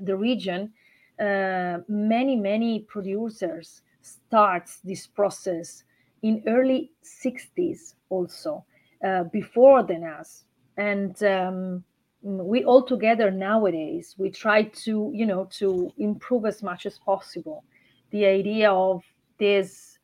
the 0.00 0.16
region, 0.16 0.72
uh, 1.20 1.78
many, 1.88 2.36
many 2.36 2.80
producers 2.80 3.82
start 4.02 4.68
this 4.82 5.06
process 5.06 5.84
in 6.22 6.42
early 6.46 6.90
60s 7.04 7.94
also, 8.08 8.64
uh, 9.06 9.24
before 9.24 9.82
than 9.82 10.04
us. 10.04 10.44
And 10.76 11.22
um, 11.22 11.84
we 12.22 12.64
all 12.64 12.82
together 12.82 13.30
nowadays, 13.30 14.14
we 14.18 14.30
try 14.30 14.64
to, 14.84 15.10
you 15.14 15.26
know, 15.26 15.46
to 15.58 15.90
improve 15.98 16.46
as 16.46 16.62
much 16.62 16.86
as 16.86 16.98
possible 16.98 17.64
the 18.10 18.24
idea 18.24 18.70
of 18.70 19.02
this 19.38 19.98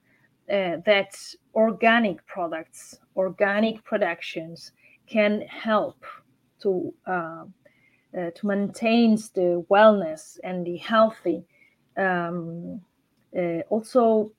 uh, 0.52 0.78
that 0.84 1.16
organic 1.54 2.26
products, 2.26 2.98
organic 3.14 3.84
productions 3.84 4.72
can 5.06 5.42
help 5.42 6.04
to 6.60 6.92
uh, 7.06 7.44
uh, 8.18 8.30
to 8.34 8.46
maintain 8.46 9.14
the 9.34 9.64
wellness 9.70 10.38
and 10.42 10.66
the 10.66 10.76
healthy. 10.78 11.44
Um, 11.96 12.80
uh, 13.36 13.60
also, 13.68 14.32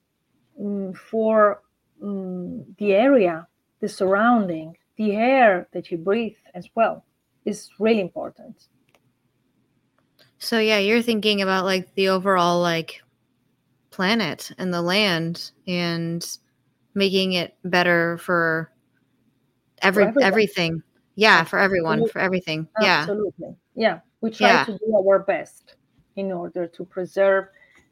um, 0.59 0.93
for 0.93 1.61
um, 2.03 2.65
the 2.77 2.91
area, 2.91 3.47
the 3.81 3.89
surrounding, 3.89 4.77
the 4.95 5.15
air 5.15 5.67
that 5.73 5.91
you 5.91 5.97
breathe 5.97 6.37
as 6.53 6.69
well 6.75 7.03
is 7.45 7.69
really 7.79 8.01
important. 8.01 8.67
So 10.37 10.59
yeah, 10.59 10.77
you're 10.79 11.01
thinking 11.01 11.41
about 11.41 11.65
like 11.65 11.93
the 11.95 12.09
overall 12.09 12.61
like 12.61 13.01
planet 13.89 14.51
and 14.57 14.73
the 14.73 14.81
land 14.81 15.51
and 15.67 16.25
making 16.93 17.33
it 17.33 17.55
better 17.63 18.17
for 18.19 18.71
every 19.81 20.11
for 20.11 20.23
everything. 20.23 20.81
Yeah, 21.15 21.43
for 21.43 21.59
everyone, 21.59 22.07
for 22.07 22.19
everything. 22.19 22.67
Yeah. 22.79 23.01
Absolutely. 23.01 23.55
Yeah. 23.75 23.99
We 24.21 24.31
try 24.31 24.47
yeah. 24.47 24.63
to 24.65 24.77
do 24.77 24.95
our 24.97 25.19
best 25.19 25.75
in 26.15 26.31
order 26.31 26.67
to 26.67 26.85
preserve 26.85 27.47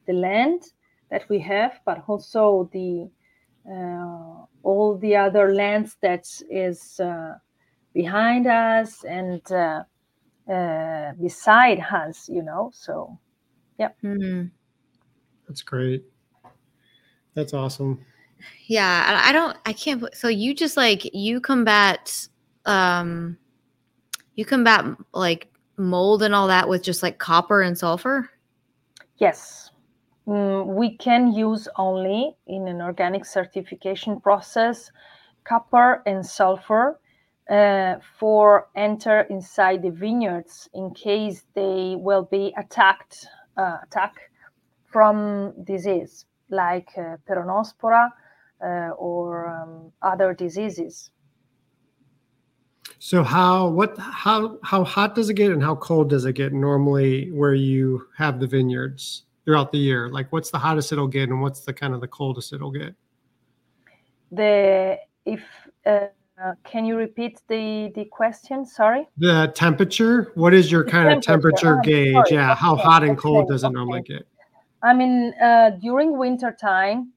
the 0.08 0.14
land 0.14 0.64
that 1.10 1.28
we 1.30 1.40
have, 1.40 1.80
but 1.86 2.04
also 2.08 2.70
the 2.72 3.10
uh, 3.70 4.46
all 4.64 4.98
the 4.98 5.16
other 5.16 5.54
lands 5.54 5.98
that 6.02 6.28
is 6.50 7.00
uh, 7.00 7.36
behind 7.94 8.48
us 8.48 9.04
and 9.04 9.42
uh, 9.52 9.84
uh 10.52 11.14
beside 11.14 11.80
us, 11.80 12.30
you 12.30 12.44
know. 12.44 12.72
So, 12.74 13.18
yeah. 13.78 13.90
Mm-hmm. 14.04 14.48
That's 15.48 15.62
great. 15.62 16.04
That's 17.34 17.54
awesome. 17.54 18.06
Yeah, 18.68 19.22
I 19.26 19.32
don't 19.32 19.58
I 19.66 19.74
can't 19.74 20.04
so 20.16 20.28
you 20.28 20.54
just 20.54 20.78
like 20.78 21.14
you 21.14 21.42
combat 21.42 22.28
um 22.66 23.38
you 24.36 24.46
combat 24.46 24.86
like 25.14 25.50
mold 25.80 26.22
and 26.22 26.36
all 26.36 26.48
that 26.48 26.70
with 26.70 26.84
just 26.84 27.02
like 27.02 27.18
copper 27.18 27.62
and 27.62 27.78
sulfur? 27.78 28.30
Yes. 29.18 29.69
Mm, 30.30 30.76
we 30.76 30.96
can 30.96 31.34
use 31.34 31.68
only 31.76 32.36
in 32.46 32.68
an 32.68 32.82
organic 32.82 33.26
certification 33.26 34.22
process 34.22 34.92
copper 35.44 36.04
and 36.06 36.24
sulfur 36.24 37.00
uh, 37.50 37.96
for 38.20 38.68
enter 38.76 39.22
inside 39.32 39.82
the 39.82 39.90
vineyards 39.90 40.70
in 40.76 40.94
case 40.94 41.46
they 41.56 41.96
will 41.98 42.28
be 42.30 42.54
attacked 42.58 43.26
uh, 43.58 43.78
attack 43.82 44.14
from 44.92 45.52
disease 45.64 46.26
like 46.52 46.90
uh, 46.96 47.18
peronospora 47.28 48.12
uh, 48.64 48.92
or 49.00 49.48
um, 49.48 49.92
other 50.04 50.36
diseases. 50.36 51.10
So 53.00 53.24
how 53.24 53.70
what 53.70 53.98
how 53.98 54.60
how 54.62 54.84
hot 54.84 55.16
does 55.16 55.32
it 55.32 55.36
get 55.36 55.52
and 55.52 55.64
how 55.64 55.76
cold 55.76 56.12
does 56.12 56.26
it 56.26 56.34
get 56.34 56.54
normally 56.54 57.32
where 57.32 57.56
you 57.56 58.06
have 58.16 58.40
the 58.40 58.46
vineyards 58.46 59.24
throughout 59.46 59.72
the 59.72 59.78
year? 59.78 60.10
Like 60.10 60.32
what's 60.32 60.52
the 60.52 60.60
hottest 60.60 60.92
it'll 60.92 61.08
get 61.08 61.30
and 61.30 61.42
what's 61.42 61.62
the 61.62 61.74
kind 61.74 61.94
of 61.94 62.02
the 62.02 62.08
coldest 62.08 62.54
it'll 62.54 62.72
get? 62.72 62.96
The 64.32 64.98
if 65.26 65.44
uh, 65.86 66.08
can 66.64 66.86
you 66.86 66.96
repeat 66.96 67.42
the 67.48 67.92
the 67.96 68.06
question? 68.06 68.66
Sorry. 68.66 69.08
The 69.18 69.52
temperature. 69.56 70.32
What 70.36 70.54
is 70.54 70.72
your 70.72 70.84
kind 70.84 71.22
temperature. 71.22 71.74
of 71.74 71.82
temperature 71.82 72.16
oh, 72.16 72.24
gauge? 72.24 72.32
Yeah, 72.32 72.56
how 72.56 72.76
hot 72.76 73.04
and 73.04 73.18
cold 73.18 73.50
does 73.50 73.64
it 73.64 73.72
normally 73.72 74.02
get? 74.02 74.26
I 74.82 74.94
mean, 74.94 75.34
uh, 75.42 75.72
during 75.72 76.18
winter 76.18 76.56
time, 76.60 77.12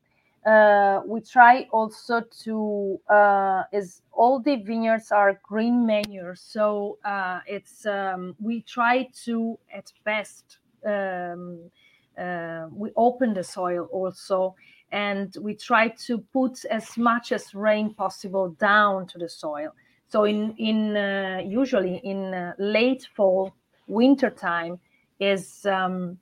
uh, 0.44 1.02
we 1.06 1.20
try 1.20 1.68
also 1.70 2.22
to 2.42 3.00
uh, 3.08 3.62
is 3.72 4.02
all 4.12 4.40
the 4.40 4.56
vineyards 4.56 5.12
are 5.12 5.40
green 5.44 5.86
manure, 5.86 6.34
so 6.34 6.98
uh, 7.04 7.40
it's 7.46 7.86
um, 7.86 8.34
we 8.40 8.62
try 8.62 9.08
to 9.24 9.56
at 9.72 9.92
best 10.04 10.58
um, 10.84 11.70
uh, 12.18 12.66
we 12.72 12.90
open 12.96 13.34
the 13.34 13.44
soil 13.44 13.88
also, 13.90 14.54
and 14.90 15.36
we 15.40 15.54
try 15.54 15.88
to 15.88 16.18
put 16.18 16.64
as 16.66 16.96
much 16.96 17.32
as 17.32 17.54
rain 17.54 17.94
possible 17.94 18.50
down 18.58 19.06
to 19.08 19.18
the 19.18 19.28
soil. 19.28 19.72
So 20.08 20.24
in 20.24 20.54
in 20.58 20.96
uh, 20.96 21.40
usually 21.44 22.00
in 22.04 22.52
late 22.58 23.08
fall, 23.16 23.54
winter 23.86 24.30
time 24.30 24.78
is 25.20 25.64
um, 25.66 26.18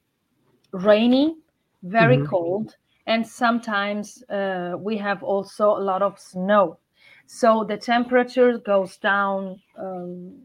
rainy, 0.72 1.36
very 1.82 2.16
mm-hmm. 2.18 2.26
cold, 2.26 2.76
and 3.06 3.26
sometimes 3.26 4.22
uh, 4.30 4.76
we 4.78 4.96
have 4.98 5.22
also 5.22 5.76
a 5.76 5.82
lot 5.82 6.02
of 6.02 6.18
snow. 6.18 6.78
So 7.26 7.64
the 7.64 7.76
temperature 7.76 8.58
goes 8.58 8.96
down 8.98 9.60
um, 9.78 10.38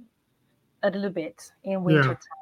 a 0.84 0.90
little 0.90 1.10
bit 1.10 1.52
in 1.64 1.84
winter 1.84 2.10
yeah. 2.10 2.35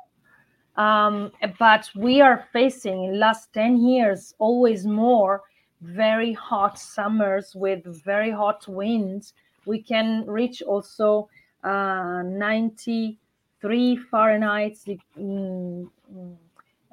Um, 0.75 1.31
but 1.59 1.89
we 1.95 2.21
are 2.21 2.47
facing 2.51 3.03
in 3.03 3.19
last 3.19 3.53
10 3.53 3.77
years 3.77 4.33
always 4.39 4.85
more 4.85 5.43
very 5.81 6.33
hot 6.33 6.79
summers 6.79 7.53
with 7.55 7.83
very 8.03 8.31
hot 8.31 8.67
winds. 8.67 9.33
We 9.65 9.81
can 9.81 10.25
reach 10.25 10.61
also 10.61 11.29
uh, 11.63 12.23
93 12.25 13.97
Fahrenheit 13.97 14.77
mm, 15.17 15.89
mm, 16.13 16.35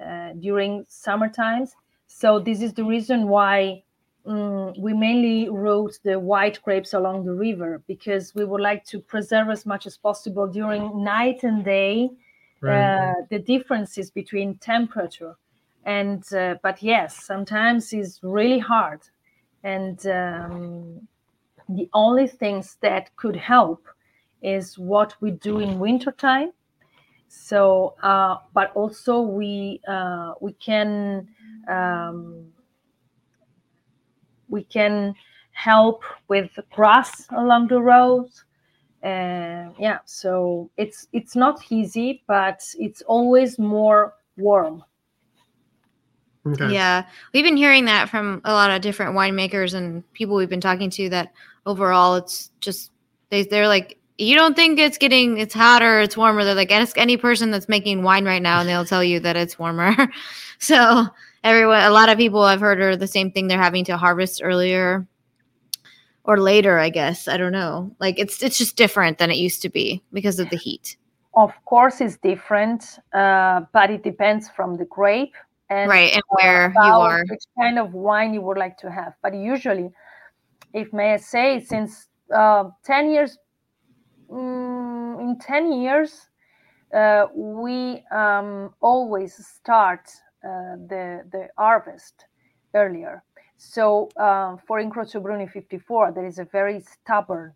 uh, 0.04 0.32
during 0.34 0.84
summer 0.88 1.28
times. 1.28 1.74
So 2.06 2.38
this 2.38 2.60
is 2.60 2.74
the 2.74 2.84
reason 2.84 3.28
why 3.28 3.82
um, 4.26 4.74
we 4.78 4.92
mainly 4.92 5.48
wrote 5.48 5.98
the 6.02 6.18
white 6.18 6.60
grapes 6.62 6.92
along 6.92 7.24
the 7.24 7.32
river 7.32 7.82
because 7.86 8.34
we 8.34 8.44
would 8.44 8.60
like 8.60 8.84
to 8.86 9.00
preserve 9.00 9.48
as 9.48 9.64
much 9.64 9.86
as 9.86 9.96
possible 9.96 10.46
during 10.46 11.02
night 11.02 11.44
and 11.44 11.64
day 11.64 12.10
right. 12.60 13.10
uh, 13.10 13.14
the 13.30 13.38
differences 13.38 14.10
between 14.10 14.56
temperature. 14.56 15.36
And 15.84 16.22
uh, 16.34 16.56
but 16.62 16.82
yes, 16.82 17.24
sometimes 17.24 17.92
it's 17.92 18.20
really 18.22 18.58
hard, 18.58 19.00
and 19.64 19.98
um, 20.06 21.08
the 21.68 21.88
only 21.94 22.26
things 22.26 22.76
that 22.82 23.16
could 23.16 23.36
help 23.36 23.86
is 24.42 24.78
what 24.78 25.14
we 25.20 25.30
do 25.30 25.58
in 25.58 25.78
wintertime 25.78 26.52
so 27.30 27.94
uh, 28.02 28.38
but 28.52 28.72
also 28.74 29.20
we 29.20 29.80
uh, 29.86 30.34
we 30.40 30.52
can 30.54 31.28
um, 31.68 32.44
we 34.48 34.64
can 34.64 35.14
help 35.52 36.02
with 36.26 36.50
grass 36.72 37.28
along 37.30 37.68
the 37.68 37.80
roads 37.80 38.44
and 39.02 39.74
yeah 39.78 39.98
so 40.04 40.70
it's 40.76 41.08
it's 41.12 41.34
not 41.34 41.62
easy 41.70 42.22
but 42.26 42.62
it's 42.78 43.02
always 43.02 43.58
more 43.58 44.14
warm. 44.36 44.84
Okay. 46.46 46.72
yeah. 46.72 47.06
We've 47.34 47.44
been 47.44 47.58
hearing 47.58 47.84
that 47.84 48.08
from 48.08 48.40
a 48.44 48.52
lot 48.52 48.70
of 48.70 48.80
different 48.80 49.14
winemakers 49.14 49.74
and 49.74 50.10
people 50.14 50.36
we've 50.36 50.48
been 50.48 50.60
talking 50.60 50.88
to 50.90 51.10
that 51.10 51.32
overall 51.66 52.16
it's 52.16 52.50
just 52.60 52.90
they, 53.28 53.42
they're 53.44 53.68
like 53.68 53.98
you 54.16 54.34
don't 54.34 54.56
think 54.56 54.78
it's 54.78 54.96
getting 54.96 55.36
it's 55.38 55.54
hotter 55.54 56.00
it's 56.00 56.16
warmer? 56.16 56.44
They're 56.44 56.54
like 56.54 56.72
ask 56.72 56.96
any 56.96 57.16
person 57.16 57.50
that's 57.50 57.68
making 57.68 58.02
wine 58.02 58.24
right 58.24 58.42
now 58.42 58.60
and 58.60 58.68
they'll 58.68 58.86
tell 58.86 59.04
you 59.04 59.20
that 59.20 59.36
it's 59.36 59.58
warmer. 59.58 59.94
So 60.62 61.06
everyone 61.42 61.80
a 61.80 61.88
lot 61.88 62.10
of 62.10 62.18
people 62.18 62.42
i've 62.42 62.60
heard 62.60 62.82
are 62.82 62.94
the 62.94 63.06
same 63.06 63.32
thing. 63.32 63.48
They're 63.48 63.56
having 63.56 63.86
to 63.86 63.96
harvest 63.96 64.42
earlier 64.44 65.06
or 66.24 66.38
later 66.38 66.78
i 66.78 66.88
guess. 66.90 67.28
I 67.28 67.36
don't 67.36 67.52
know. 67.52 67.94
Like 67.98 68.18
it's 68.18 68.42
it's 68.42 68.58
just 68.58 68.76
different 68.76 69.18
than 69.18 69.30
it 69.30 69.36
used 69.36 69.62
to 69.62 69.68
be 69.68 70.02
because 70.12 70.38
of 70.38 70.50
the 70.50 70.56
heat. 70.56 70.96
Of 71.34 71.52
course 71.64 72.00
it's 72.00 72.16
different 72.18 72.98
uh, 73.12 73.62
but 73.72 73.90
it 73.90 74.02
depends 74.02 74.48
from 74.48 74.76
the 74.76 74.84
grape 74.84 75.34
and 75.68 75.88
right 75.88 76.12
and 76.12 76.22
where 76.28 76.72
you 76.74 76.92
are. 76.92 77.24
which 77.30 77.44
kind 77.58 77.78
of 77.78 77.94
wine 77.94 78.34
you 78.34 78.42
would 78.42 78.58
like 78.58 78.76
to 78.78 78.90
have. 78.90 79.14
But 79.22 79.34
usually 79.34 79.90
if 80.72 80.92
may 80.92 81.14
i 81.14 81.16
say 81.16 81.60
since 81.60 82.08
uh, 82.34 82.64
10 82.84 83.10
years 83.10 83.38
mm, 84.30 85.20
in 85.20 85.38
10 85.38 85.72
years, 85.72 86.28
uh, 86.94 87.26
we 87.34 88.04
um, 88.10 88.74
always 88.80 89.34
start 89.46 90.08
uh, 90.44 90.76
the, 90.88 91.24
the 91.32 91.48
harvest 91.56 92.26
earlier. 92.74 93.22
So 93.62 94.08
uh, 94.16 94.56
for 94.66 94.80
Incrocio 94.80 95.22
Bruni 95.22 95.46
54, 95.46 96.12
there 96.12 96.24
is 96.24 96.38
a 96.38 96.44
very 96.46 96.80
stubborn, 96.80 97.52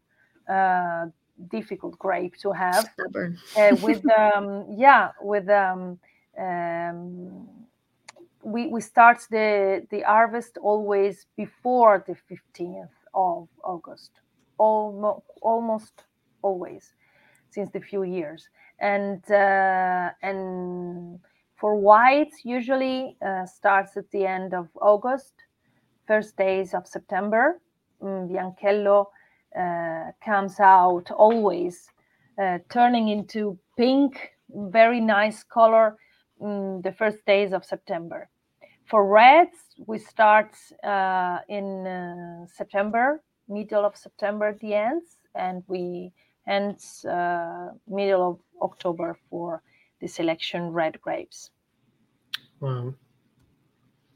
uh, 0.47 1.07
difficult 1.49 1.99
grape 1.99 2.37
to 2.43 2.53
have. 2.53 2.90
Stubborn. 2.93 3.38
Uh, 3.57 3.75
with 3.81 4.05
um, 4.19 4.67
yeah, 4.77 5.12
with 5.23 5.49
um, 5.49 5.99
um, 6.38 7.49
we 8.43 8.67
we 8.67 8.83
start 8.83 9.27
the 9.31 9.87
the 9.90 10.03
harvest 10.03 10.59
always 10.59 11.27
before 11.38 12.05
the 12.07 12.17
15th 12.31 12.90
of 13.14 13.49
August, 13.64 14.11
almost 14.59 15.23
almost 15.40 16.05
always 16.43 16.93
since 17.49 17.71
the 17.71 17.81
few 17.81 18.03
years, 18.03 18.51
and 18.79 19.23
uh, 19.31 20.11
and 20.21 21.19
for 21.57 21.77
whites 21.77 22.45
usually 22.45 23.17
uh, 23.27 23.47
starts 23.47 23.97
at 23.97 24.11
the 24.11 24.27
end 24.27 24.53
of 24.53 24.69
August, 24.83 25.33
first 26.07 26.37
days 26.37 26.75
of 26.75 26.87
September. 26.87 27.61
Mm, 28.03 28.29
Bianchello 28.31 29.07
uh, 29.59 30.12
comes 30.25 30.61
out 30.61 31.11
always 31.11 31.88
uh, 32.43 32.59
turning 32.69 33.09
into 33.09 33.59
pink, 33.77 34.33
very 34.51 35.01
nice 35.01 35.43
color 35.43 35.97
mm, 36.43 36.83
the 36.83 36.93
first 36.93 37.25
days 37.27 37.53
of 37.53 37.64
September. 37.64 38.29
For 38.87 39.07
reds, 39.07 39.57
we 39.87 39.99
start 39.99 40.55
uh, 40.83 41.38
in 41.49 41.87
uh, 41.87 42.47
September, 42.47 43.23
middle 43.49 43.85
of 43.85 43.97
September, 43.97 44.57
the 44.61 44.75
ends, 44.75 45.17
and 45.35 45.62
we 45.69 46.12
end 46.47 46.79
uh, 47.09 47.69
middle 47.88 48.31
of 48.31 48.38
October 48.61 49.17
for 49.31 49.62
the 50.01 50.07
selection 50.07 50.71
red 50.71 51.01
grapes. 51.01 51.51
Wow. 52.61 52.95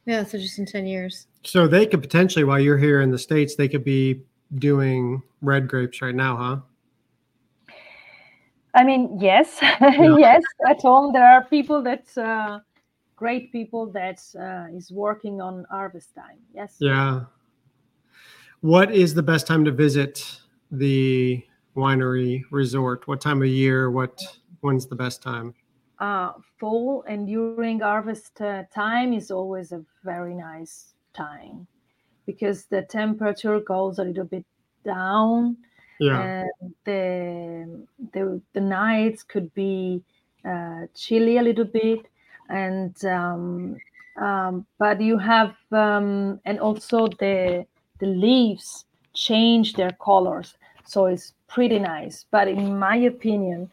Yeah, 0.08 0.24
so 0.24 0.38
just 0.38 0.58
in 0.58 0.64
10 0.64 0.86
years. 0.86 1.26
So 1.44 1.68
they 1.68 1.84
could 1.84 2.00
potentially, 2.00 2.42
while 2.42 2.58
you're 2.58 2.78
here 2.78 3.02
in 3.02 3.10
the 3.10 3.18
States, 3.18 3.56
they 3.56 3.68
could 3.68 3.84
be 3.84 4.22
doing 4.54 5.22
red 5.42 5.68
grapes 5.68 6.00
right 6.00 6.14
now, 6.14 6.34
huh? 6.34 7.74
I 8.72 8.84
mean, 8.84 9.18
yes, 9.20 9.58
yes. 9.60 10.42
At 10.66 10.80
home, 10.80 11.12
there 11.12 11.26
are 11.26 11.44
people 11.44 11.82
that 11.82 12.16
uh, 12.16 12.60
great 13.16 13.52
people 13.52 13.84
that 13.92 14.22
uh, 14.40 14.74
is 14.74 14.90
working 14.90 15.42
on 15.42 15.66
harvest 15.70 16.14
time. 16.14 16.38
Yes. 16.54 16.76
Yeah. 16.78 17.24
What 18.62 18.90
is 18.94 19.12
the 19.12 19.22
best 19.22 19.46
time 19.46 19.62
to 19.66 19.72
visit 19.72 20.40
the 20.70 21.44
winery 21.76 22.44
resort? 22.50 23.06
What 23.06 23.20
time 23.20 23.42
of 23.42 23.48
year? 23.48 23.90
What 23.90 24.18
when's 24.60 24.86
the 24.86 24.96
best 24.96 25.22
time? 25.22 25.54
Uh, 26.00 26.32
fall 26.60 27.02
and 27.08 27.26
during 27.26 27.80
harvest 27.80 28.40
uh, 28.40 28.62
time 28.72 29.12
is 29.12 29.30
always 29.32 29.72
a 29.72 29.82
very 30.04 30.32
nice 30.34 30.94
time 31.12 31.66
because 32.24 32.66
the 32.66 32.82
temperature 32.82 33.58
goes 33.60 33.98
a 33.98 34.04
little 34.04 34.24
bit 34.24 34.44
down 34.84 35.56
Yeah. 35.98 36.30
and 36.30 36.74
the 36.84 37.86
the, 38.12 38.40
the 38.52 38.60
nights 38.60 39.24
could 39.24 39.52
be 39.54 40.02
uh, 40.44 40.86
chilly 40.94 41.38
a 41.38 41.42
little 41.42 41.64
bit 41.64 42.06
and 42.48 43.04
um, 43.04 43.76
um, 44.20 44.66
but 44.78 45.00
you 45.00 45.18
have 45.18 45.56
um, 45.72 46.40
and 46.44 46.60
also 46.60 47.08
the 47.18 47.66
the 47.98 48.06
leaves 48.06 48.84
change 49.14 49.72
their 49.74 49.92
colors 50.00 50.54
so 50.84 51.06
it's 51.06 51.34
pretty 51.48 51.78
nice 51.80 52.24
but 52.30 52.46
in 52.46 52.78
my 52.78 52.96
opinion 52.96 53.68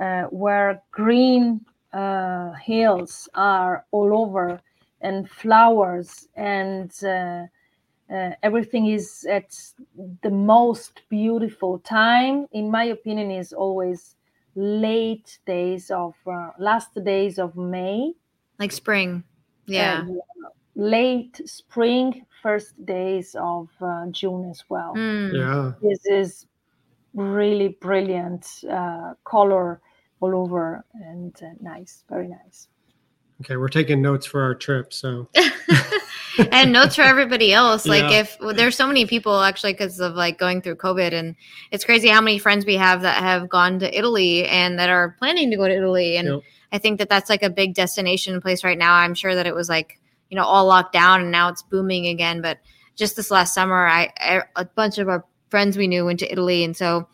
uh, 0.00 0.24
where 0.26 0.82
green 0.92 1.66
uh, 1.92 2.52
hills 2.54 3.28
are 3.34 3.86
all 3.92 4.14
over 4.22 4.60
and 5.02 5.30
flowers 5.30 6.28
and 6.36 6.92
uh, 7.04 7.46
uh, 8.12 8.32
everything 8.42 8.86
is 8.86 9.26
at 9.30 9.50
the 10.22 10.30
most 10.30 11.02
beautiful 11.08 11.78
time 11.80 12.46
in 12.52 12.70
my 12.70 12.84
opinion 12.84 13.30
is 13.30 13.52
always 13.52 14.16
late 14.56 15.38
days 15.46 15.90
of 15.90 16.14
uh, 16.26 16.50
last 16.58 16.92
days 17.04 17.38
of 17.38 17.56
may 17.56 18.12
Like 18.60 18.70
spring. 18.72 19.24
Yeah. 19.66 20.10
uh, 20.14 20.50
late 20.74 21.40
spring 21.48 22.26
first 22.42 22.74
days 22.86 23.34
of 23.38 23.68
uh, 23.80 24.06
june 24.10 24.48
as 24.50 24.64
well 24.68 24.94
Mm. 24.94 25.32
Yeah. 25.32 25.74
this 25.80 26.04
is 26.06 26.46
really 27.14 27.70
brilliant 27.80 28.64
uh, 28.70 29.14
color 29.24 29.80
all 30.20 30.34
over 30.34 30.84
and 30.94 31.34
uh, 31.42 31.46
nice 31.60 32.04
very 32.08 32.28
nice 32.28 32.68
Okay, 33.40 33.56
we're 33.56 33.68
taking 33.68 34.02
notes 34.02 34.26
for 34.26 34.42
our 34.42 34.54
trip. 34.54 34.92
So 34.92 35.28
and 36.52 36.72
notes 36.72 36.96
for 36.96 37.02
everybody 37.02 37.52
else. 37.52 37.86
Like 37.86 38.02
Yeah. 38.10 38.20
if 38.20 38.36
well, 38.40 38.54
there's 38.54 38.76
so 38.76 38.86
many 38.86 39.06
people 39.06 39.40
actually 39.40 39.72
because 39.72 39.98
of 39.98 40.14
like 40.14 40.38
going 40.38 40.60
through 40.60 40.76
COVID, 40.76 41.12
and 41.14 41.34
it's 41.70 41.84
crazy 41.84 42.08
how 42.08 42.20
many 42.20 42.38
friends 42.38 42.66
we 42.66 42.76
have 42.76 43.00
that 43.02 43.22
have 43.22 43.48
gone 43.48 43.78
to 43.78 43.98
Italy 43.98 44.46
and 44.46 44.78
that 44.78 44.90
are 44.90 45.16
planning 45.18 45.50
to 45.50 45.56
go 45.56 45.66
to 45.66 45.74
Italy. 45.74 46.16
And 46.16 46.28
Yep. 46.28 46.40
I 46.72 46.78
think 46.78 46.98
that 46.98 47.08
that's 47.08 47.30
like 47.30 47.42
a 47.42 47.50
big 47.50 47.74
destination 47.74 48.40
place 48.42 48.62
right 48.62 48.78
now. 48.78 48.94
I'm 48.94 49.14
sure 49.14 49.34
that 49.34 49.46
it 49.46 49.54
was 49.54 49.68
like 49.70 49.98
you 50.28 50.36
know 50.36 50.44
all 50.44 50.66
locked 50.66 50.92
down 50.92 51.22
and 51.22 51.30
now 51.30 51.48
it's 51.48 51.62
booming 51.62 52.08
again. 52.08 52.42
But 52.42 52.58
just 52.94 53.16
this 53.16 53.30
last 53.30 53.54
summer, 53.54 53.86
I, 53.86 54.12
I 54.18 54.42
a 54.56 54.66
bunch 54.66 54.98
of 54.98 55.08
our 55.08 55.24
friends 55.48 55.78
we 55.78 55.88
knew 55.88 56.04
went 56.04 56.18
to 56.20 56.30
Italy, 56.30 56.62
and 56.62 56.76
so. 56.76 57.08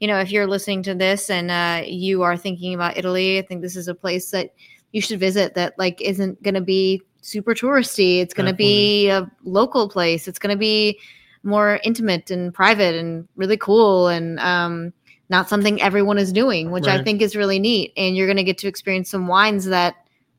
You 0.00 0.08
know, 0.08 0.18
if 0.18 0.30
you're 0.30 0.46
listening 0.46 0.82
to 0.84 0.94
this 0.94 1.30
and 1.30 1.50
uh, 1.50 1.82
you 1.86 2.22
are 2.22 2.36
thinking 2.36 2.74
about 2.74 2.96
Italy, 2.96 3.38
I 3.38 3.42
think 3.42 3.62
this 3.62 3.76
is 3.76 3.86
a 3.86 3.94
place 3.94 4.30
that 4.32 4.52
you 4.92 5.00
should 5.00 5.20
visit 5.20 5.54
that 5.54 5.78
like 5.78 6.00
isn't 6.00 6.42
going 6.42 6.54
to 6.54 6.60
be 6.60 7.02
super 7.20 7.54
touristy. 7.54 8.20
It's 8.20 8.34
going 8.34 8.48
to 8.48 8.54
be 8.54 9.08
a 9.08 9.30
local 9.44 9.88
place. 9.88 10.26
It's 10.26 10.38
going 10.38 10.54
to 10.54 10.58
be 10.58 10.98
more 11.42 11.80
intimate 11.84 12.30
and 12.30 12.52
private 12.52 12.94
and 12.94 13.26
really 13.36 13.56
cool 13.56 14.08
and 14.08 14.38
um, 14.40 14.92
not 15.28 15.48
something 15.48 15.80
everyone 15.80 16.18
is 16.18 16.32
doing 16.32 16.70
which 16.70 16.86
i 16.86 17.02
think 17.02 17.22
is 17.22 17.34
really 17.36 17.58
neat. 17.58 17.92
And 17.96 18.16
you're 18.16 18.26
going 18.26 18.36
to 18.36 18.44
get 18.44 18.58
to 18.58 18.68
experience 18.68 19.10
some 19.10 19.26
wines 19.26 19.64
that 19.66 19.94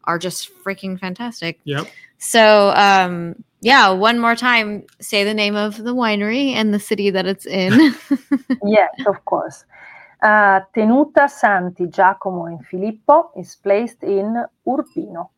are 0.05 0.19
just 0.19 0.51
freaking 0.63 0.99
fantastic. 0.99 1.59
Yep. 1.63 1.87
so 2.17 2.71
um, 2.75 3.43
yeah 3.61 3.89
one 3.89 4.19
more 4.19 4.35
time 4.35 4.83
say 4.99 5.23
the 5.23 5.33
name 5.33 5.55
of 5.55 5.77
the 5.77 5.93
winery 5.95 6.51
and 6.53 6.73
the 6.73 6.79
city 6.79 7.09
that 7.11 7.25
it's 7.25 7.45
in 7.45 7.71
yes, 8.65 8.89
of 9.07 9.23
course. 9.25 9.65
Uh, 10.21 10.59
Tenuta 10.75 11.27
Santi 11.29 11.87
Giacomo 11.87 12.45
and 12.45 12.63
Filippo 12.67 13.31
is 13.37 13.55
placed 13.63 14.03
in 14.03 14.35
Urbino, 14.67 15.31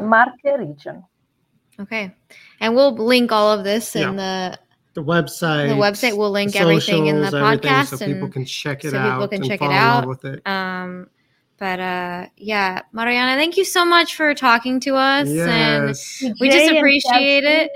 Marche 0.00 0.52
region. 0.58 1.04
okay 1.80 2.14
and 2.60 2.74
we'll 2.74 2.94
link 2.96 3.30
all 3.32 3.52
of 3.52 3.64
this 3.64 3.94
in 3.96 4.16
the 4.16 4.58
The 4.94 5.04
website. 5.04 5.68
the 5.68 5.74
website 5.76 6.16
will 6.16 6.30
link 6.32 6.52
the 6.52 6.60
everything 6.60 7.06
in 7.06 7.20
the 7.20 7.30
podcast 7.30 7.98
so 7.98 8.04
people 8.06 8.28
can 8.28 8.44
check 8.46 8.84
it 8.84 8.90
so 8.90 8.96
people 8.98 9.22
out 9.24 9.30
can 9.30 9.40
and 9.42 9.48
check 9.50 9.60
it 9.60 9.64
fall 9.64 9.70
in 9.70 9.76
love 9.76 10.04
out. 10.04 10.08
with 10.08 10.24
it. 10.24 10.38
Um, 10.46 11.08
but 11.58 11.80
uh, 11.80 12.26
yeah, 12.36 12.82
Mariana, 12.92 13.36
thank 13.36 13.56
you 13.56 13.64
so 13.64 13.84
much 13.84 14.14
for 14.14 14.34
talking 14.34 14.80
to 14.80 14.94
us, 14.94 15.28
and 15.28 15.94
we 16.40 16.48
Jay 16.48 16.58
just 16.58 16.70
appreciate 16.70 17.44
it. 17.44 17.70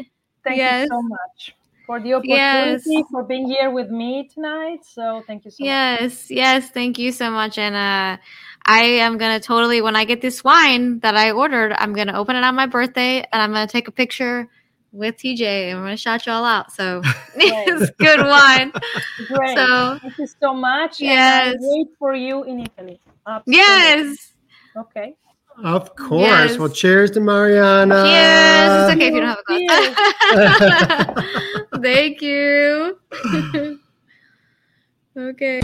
Thank 0.45 0.59
Yes. 0.59 0.83
you 0.83 0.97
so 0.97 1.03
much 1.03 1.57
for 1.87 2.01
the 2.01 2.15
opportunity 2.15 2.97
Yes. 2.97 3.05
for 3.11 3.23
being 3.25 3.47
here 3.47 3.71
with 3.71 3.91
me 3.91 4.29
tonight. 4.33 4.81
So 4.85 5.23
thank 5.27 5.45
you 5.45 5.51
so 5.51 5.65
much. 5.65 5.71
Yes, 5.71 6.31
yes, 6.31 6.71
thank 6.71 6.99
you 6.99 7.13
so 7.13 7.31
much, 7.31 7.59
and 7.59 7.75
uh, 7.75 8.23
I 8.67 8.83
am 8.83 9.19
gonna 9.19 9.41
totally 9.41 9.81
when 9.81 9.97
I 9.97 10.05
get 10.05 10.21
this 10.21 10.45
wine 10.45 11.01
that 11.01 11.17
I 11.17 11.33
ordered, 11.33 11.73
I'm 11.77 11.93
gonna 11.93 12.19
open 12.19 12.37
it 12.37 12.45
on 12.45 12.55
my 12.55 12.67
birthday, 12.67 13.25
and 13.33 13.43
I'm 13.43 13.53
gonna 13.53 13.67
take 13.67 13.89
a 13.89 13.93
picture 13.93 14.49
with 14.93 15.17
TJ, 15.17 15.71
and 15.71 15.79
I'm 15.79 15.85
gonna 15.85 15.97
shout 15.97 16.27
you 16.27 16.33
all 16.33 16.45
out. 16.45 16.71
So 16.73 17.03
it's 17.35 17.91
good 17.99 18.21
wine. 18.21 18.73
Great. 19.27 19.59
So 19.59 19.99
thank 20.01 20.19
you 20.19 20.27
so 20.41 20.55
much. 20.55 21.01
Yes. 21.01 21.55
And 21.55 21.57
I 21.57 21.69
wait 21.69 21.89
for 21.99 22.15
you 22.15 22.45
in 22.45 22.61
Italy. 22.61 23.01
Absolutely. 23.27 23.57
yes, 23.57 24.33
Okay. 24.77 25.15
Of 25.63 25.95
course. 25.97 26.23
Yes. 26.23 26.59
Well, 26.59 26.71
cheers 26.71 27.11
to 27.13 27.21
Mariana. 27.21 28.03
cheers. 28.05 28.73
It's 28.85 28.95
okay 28.97 29.09
if 29.09 29.15
you 29.15 29.21
don't 29.21 29.29
have 29.29 29.39
a 29.39 29.53
glass. 31.13 31.69
Thank 31.83 32.23
you. 32.23 32.99
okay. 35.19 35.61